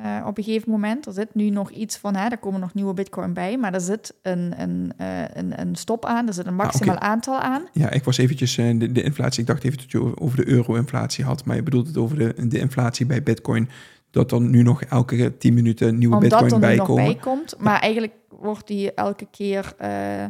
Uh, 0.00 0.24
op 0.26 0.38
een 0.38 0.44
gegeven 0.44 0.70
moment. 0.70 1.06
Er 1.06 1.12
zit 1.12 1.34
nu 1.34 1.50
nog 1.50 1.70
iets 1.70 1.96
van, 1.96 2.16
hè, 2.16 2.28
er 2.28 2.38
komen 2.38 2.60
nog 2.60 2.74
nieuwe 2.74 2.94
bitcoin 2.94 3.32
bij, 3.32 3.58
maar 3.58 3.74
er 3.74 3.80
zit 3.80 4.14
een, 4.22 4.60
een, 4.60 4.92
uh, 5.00 5.20
een, 5.32 5.60
een 5.60 5.76
stop 5.76 6.04
aan, 6.04 6.26
er 6.26 6.34
zit 6.34 6.46
een 6.46 6.58
ah, 6.58 6.64
maximaal 6.64 6.98
aantal 6.98 7.38
aan. 7.38 7.66
Ja, 7.72 7.90
ik 7.90 8.04
was 8.04 8.18
eventjes 8.18 8.56
uh, 8.56 8.80
de, 8.80 8.92
de, 8.92 9.02
inflatie, 9.02 9.40
ik 9.40 9.46
dacht 9.46 9.64
even 9.64 9.78
dat 9.78 9.90
je 9.90 10.20
over 10.20 10.36
de 10.36 10.48
euro-inflatie 10.48 11.24
had, 11.24 11.44
maar 11.44 11.56
je 11.56 11.62
bedoelt 11.62 11.86
het 11.86 11.96
over 11.96 12.18
de, 12.18 12.48
de 12.48 12.58
inflatie 12.58 13.06
bij 13.06 13.22
bitcoin 13.22 13.68
dat 14.10 14.32
er 14.32 14.40
nu 14.40 14.62
nog 14.62 14.82
elke 14.82 15.36
10 15.36 15.54
minuten 15.54 15.98
nieuwe 15.98 16.14
Omdat 16.14 16.30
bitcoin 16.30 16.52
er 16.52 16.60
bij 16.60 16.76
nog 16.76 16.86
komen. 16.86 17.04
bij 17.04 17.14
komt. 17.14 17.54
Maar 17.58 17.80
eigenlijk 17.80 18.12
wordt 18.28 18.66
die 18.66 18.94
elke 18.94 19.26
keer 19.30 19.74
eh, 19.78 20.24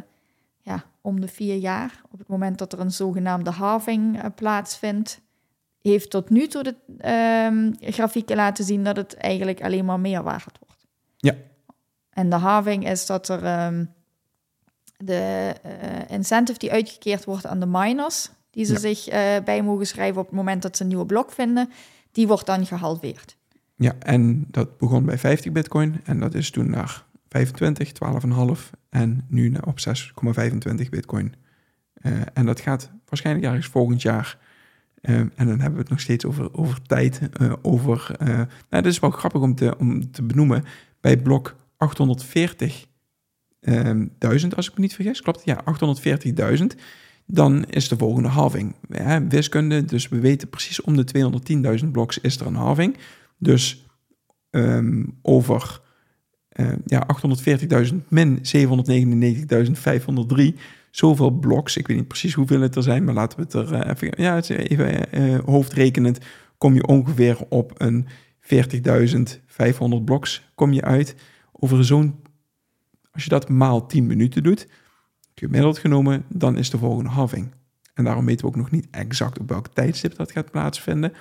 ja, 0.61 0.83
om 1.01 1.21
de 1.21 1.27
vier 1.27 1.55
jaar, 1.55 2.01
op 2.11 2.19
het 2.19 2.27
moment 2.27 2.57
dat 2.57 2.73
er 2.73 2.79
een 2.79 2.91
zogenaamde 2.91 3.51
halving 3.51 4.21
eh, 4.21 4.25
plaatsvindt, 4.35 5.21
heeft 5.81 6.09
tot 6.09 6.29
nu 6.29 6.47
toe 6.47 6.63
de 6.63 6.75
ehm, 6.97 7.91
grafieken 7.93 8.35
laten 8.35 8.65
zien 8.65 8.83
dat 8.83 8.95
het 8.95 9.15
eigenlijk 9.15 9.61
alleen 9.61 9.85
maar 9.85 9.99
meer 9.99 10.23
waard 10.23 10.57
wordt. 10.59 10.85
Ja. 11.17 11.35
En 12.09 12.29
de 12.29 12.35
halving 12.35 12.89
is 12.89 13.05
dat 13.05 13.29
er 13.29 13.43
ehm, 13.43 13.85
de 14.97 15.53
eh, 15.63 15.71
incentive 16.15 16.59
die 16.59 16.71
uitgekeerd 16.71 17.25
wordt 17.25 17.45
aan 17.45 17.59
de 17.59 17.65
miners, 17.65 18.29
die 18.49 18.65
ze 18.65 18.73
Ja. 18.73 18.79
zich 18.79 19.07
eh, 19.07 19.43
bij 19.45 19.63
mogen 19.63 19.87
schrijven 19.87 20.21
op 20.21 20.27
het 20.27 20.35
moment 20.35 20.61
dat 20.61 20.77
ze 20.77 20.81
een 20.83 20.89
nieuwe 20.89 21.05
blok 21.05 21.31
vinden, 21.31 21.69
die 22.11 22.27
wordt 22.27 22.45
dan 22.45 22.65
gehalveerd. 22.65 23.37
Ja, 23.75 23.93
en 23.99 24.45
dat 24.51 24.77
begon 24.77 25.05
bij 25.05 25.17
50 25.17 25.51
bitcoin 25.51 26.01
en 26.03 26.19
dat 26.19 26.33
is 26.33 26.51
toen 26.51 26.69
naar 26.69 27.05
25, 27.29 27.91
12,5 27.91 28.69
en 28.89 29.25
nu 29.29 29.57
op 29.65 29.79
6,25 29.79 30.89
bitcoin. 30.89 31.35
Eh, 31.93 32.11
en 32.33 32.45
dat 32.45 32.59
gaat 32.59 32.91
waarschijnlijk 33.05 33.45
ergens 33.47 33.67
volgend 33.67 34.01
jaar. 34.01 34.37
Eh, 35.07 35.15
en 35.15 35.31
dan 35.35 35.47
hebben 35.47 35.73
we 35.73 35.79
het 35.79 35.89
nog 35.89 35.99
steeds 35.99 36.25
over, 36.25 36.53
over 36.53 36.81
tijd. 36.81 37.21
eh, 37.33 37.53
over, 37.61 38.15
eh, 38.19 38.27
nou, 38.27 38.47
dat 38.69 38.85
is 38.85 38.99
wel 38.99 39.09
grappig 39.09 39.41
om 39.41 39.55
te, 39.55 39.77
om 39.77 40.11
te 40.11 40.23
benoemen. 40.23 40.63
Bij 41.01 41.17
blok 41.17 41.55
840.000, 41.77 44.55
als 44.55 44.67
ik 44.67 44.75
me 44.75 44.81
niet 44.81 44.95
vergis, 44.95 45.21
klopt? 45.21 45.41
Ja, 45.45 45.61
840.000. 45.65 46.75
Dan 47.25 47.65
is 47.65 47.87
de 47.87 47.97
volgende 47.97 48.29
halving. 48.29 48.75
Wiskunde, 49.29 49.85
dus 49.85 50.09
we 50.09 50.19
weten 50.19 50.49
precies 50.49 50.81
om 50.81 50.95
de 50.95 51.05
210.000 51.83 51.87
bloks 51.91 52.19
is 52.19 52.39
er 52.39 52.45
een 52.45 52.55
halving. 52.55 52.97
Dus 53.37 53.85
ehm, 54.49 55.03
over 55.21 55.81
eh, 56.49 56.71
ja, 56.85 57.07
840.000 57.87 57.95
min 58.07 58.39
799.503, 58.41 60.55
zoveel 60.91 61.31
bloks. 61.31 61.77
Ik 61.77 61.87
weet 61.87 61.97
niet 61.97 62.07
precies 62.07 62.33
hoeveel 62.33 62.61
het 62.61 62.75
er 62.75 62.83
zijn, 62.83 63.03
maar 63.03 63.13
laten 63.13 63.37
we 63.37 63.43
het 63.43 63.53
er 63.53 63.73
eh, 63.73 63.89
even, 63.89 64.23
ja, 64.23 64.41
even 64.41 65.11
eh, 65.11 65.39
hoofdrekenend, 65.45 66.19
kom 66.57 66.73
je 66.73 66.87
ongeveer 66.87 67.37
op 67.49 67.73
een 67.77 68.07
40.500 68.39 70.03
bloks 70.05 70.49
kom 70.55 70.73
je 70.73 70.81
uit. 70.81 71.15
Over 71.51 71.85
zo'n, 71.85 72.21
als 73.11 73.23
je 73.23 73.29
dat 73.29 73.49
maal 73.49 73.85
10 73.85 74.07
minuten 74.07 74.43
doet, 74.43 74.67
gemiddeld 75.35 75.77
genomen, 75.77 76.25
dan 76.29 76.57
is 76.57 76.69
de 76.69 76.77
volgende 76.77 77.09
halving. 77.09 77.51
En 77.93 78.03
daarom 78.03 78.25
weten 78.25 78.45
we 78.45 78.51
ook 78.51 78.57
nog 78.57 78.71
niet 78.71 78.87
exact 78.91 79.39
op 79.39 79.49
welk 79.49 79.67
tijdstip 79.67 80.15
dat 80.15 80.31
gaat 80.31 80.51
plaatsvinden, 80.51 81.13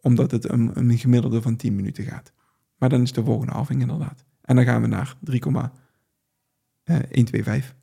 omdat 0.00 0.30
het 0.30 0.50
een, 0.50 0.70
een 0.74 0.98
gemiddelde 0.98 1.42
van 1.42 1.56
10 1.56 1.74
minuten 1.74 2.04
gaat. 2.04 2.32
Maar 2.76 2.88
dan 2.88 3.02
is 3.02 3.12
de 3.12 3.24
volgende 3.24 3.52
halving 3.52 3.80
inderdaad. 3.80 4.24
En 4.42 4.56
dan 4.56 4.64
gaan 4.64 4.82
we 4.82 4.86
naar 4.86 5.16
3,125 5.20 7.79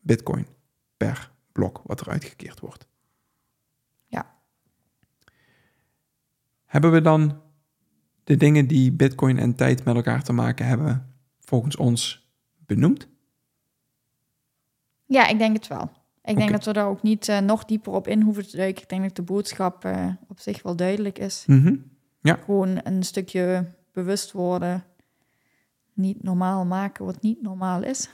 bitcoin 0.00 0.46
per 0.96 1.30
blok 1.52 1.82
wat 1.84 2.00
er 2.00 2.08
uitgekeerd 2.08 2.60
wordt. 2.60 2.86
Ja. 4.06 4.34
Hebben 6.64 6.92
we 6.92 7.00
dan 7.00 7.40
de 8.24 8.36
dingen 8.36 8.66
die 8.66 8.92
bitcoin 8.92 9.38
en 9.38 9.54
tijd 9.54 9.84
met 9.84 9.94
elkaar 9.94 10.22
te 10.22 10.32
maken 10.32 10.66
hebben 10.66 11.14
volgens 11.40 11.76
ons 11.76 12.30
benoemd? 12.66 13.08
Ja, 15.04 15.26
ik 15.26 15.38
denk 15.38 15.56
het 15.56 15.66
wel. 15.66 15.90
Ik 16.24 16.36
denk 16.36 16.50
dat 16.50 16.64
we 16.64 16.72
daar 16.72 16.86
ook 16.86 17.02
niet 17.02 17.28
eh, 17.28 17.38
nog 17.38 17.64
dieper 17.64 17.92
op 17.92 18.08
in 18.08 18.22
hoeven 18.22 18.48
te 18.48 18.56
duiken. 18.56 18.82
Ik 18.82 18.88
denk 18.88 19.02
dat 19.02 19.16
de 19.16 19.22
boodschap 19.22 19.84
eh, 19.84 20.06
op 20.28 20.40
zich 20.40 20.62
wel 20.62 20.76
duidelijk 20.76 21.18
is. 21.18 21.44
Mhm. 21.46 21.74
Gewoon 22.22 22.80
een 22.82 23.02
stukje 23.02 23.66
bewust 23.92 24.32
worden. 24.32 24.84
Niet 25.92 26.22
normaal 26.22 26.64
maken 26.64 27.04
wat 27.04 27.22
niet 27.22 27.42
normaal 27.42 27.82
is. 27.82 28.08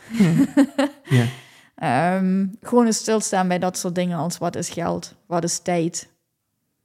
Ja. 1.04 1.26
Ehm, 1.74 2.46
gewoon 2.60 2.86
eens 2.86 2.98
stilstaan 2.98 3.48
bij 3.48 3.58
dat 3.58 3.78
soort 3.78 3.94
dingen 3.94 4.18
als 4.18 4.38
wat 4.38 4.56
is 4.56 4.70
geld, 4.70 5.14
wat 5.26 5.44
is 5.44 5.58
tijd. 5.58 6.12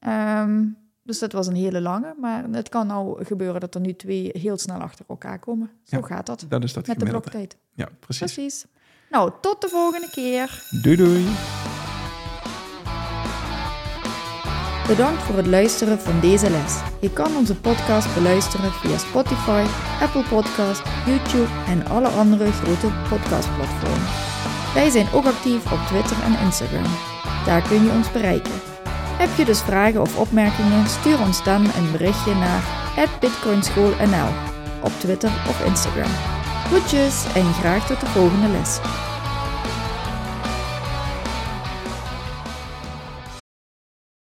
Ehm, 0.00 0.64
dus 1.02 1.18
dat 1.18 1.32
was 1.32 1.46
een 1.46 1.54
hele 1.54 1.80
lange. 1.80 2.14
Maar 2.20 2.44
het 2.50 2.68
kan 2.68 2.86
nou 2.86 3.24
gebeuren 3.24 3.60
dat 3.60 3.74
er 3.74 3.80
nu 3.80 3.94
twee 3.94 4.30
heel 4.32 4.58
snel 4.58 4.78
achter 4.80 5.04
elkaar 5.08 5.38
komen. 5.38 5.70
Zo 5.84 5.96
Ja, 5.96 6.06
gaat 6.06 6.26
dat 6.26 6.44
dat 6.48 6.64
is 6.64 6.72
dat 6.72 6.86
met 6.86 6.98
de 6.98 7.04
gemiddelde. 7.06 7.30
bloktijd. 7.30 7.56
Ja, 7.74 7.88
precies. 8.00 8.32
Precies. 8.34 8.66
Nou, 9.10 9.30
tot 9.40 9.60
de 9.60 9.68
volgende 9.68 10.10
keer. 10.10 10.62
Doei 10.82 10.96
doei. 10.96 11.26
Bedankt 14.86 15.22
voor 15.22 15.36
het 15.36 15.46
luisteren 15.46 15.98
van 16.00 16.20
deze 16.20 16.50
les. 16.50 16.80
Je 17.00 17.12
kan 17.12 17.36
onze 17.36 17.60
podcast 17.60 18.14
beluisteren 18.14 18.72
via 18.72 18.98
Spotify, 18.98 19.64
Apple 20.00 20.24
Podcast, 20.28 20.82
YouTube 21.06 21.48
en 21.66 21.86
alle 21.86 22.08
andere 22.08 22.52
grote 22.52 22.88
podcastplatformen. 23.08 24.08
Wij 24.74 24.90
zijn 24.90 25.12
ook 25.12 25.24
actief 25.24 25.72
op 25.72 25.78
Twitter 25.86 26.22
en 26.22 26.38
Instagram. 26.44 26.92
Daar 27.44 27.68
kun 27.68 27.84
je 27.84 27.90
ons 27.90 28.12
bereiken. 28.12 28.69
Heb 29.20 29.36
je 29.36 29.44
dus 29.44 29.60
vragen 29.60 30.00
of 30.00 30.18
opmerkingen? 30.18 30.86
Stuur 30.86 31.20
ons 31.20 31.44
dan 31.44 31.64
een 31.64 31.90
berichtje 31.92 32.34
naar 32.34 32.62
@bitcoinschoolnl 33.20 34.28
op 34.82 34.92
Twitter 34.98 35.30
of 35.48 35.64
Instagram. 35.66 36.10
Groetjes 36.66 37.24
en 37.34 37.52
graag 37.52 37.86
tot 37.86 38.00
de 38.00 38.06
volgende 38.06 38.48
les. 38.48 38.78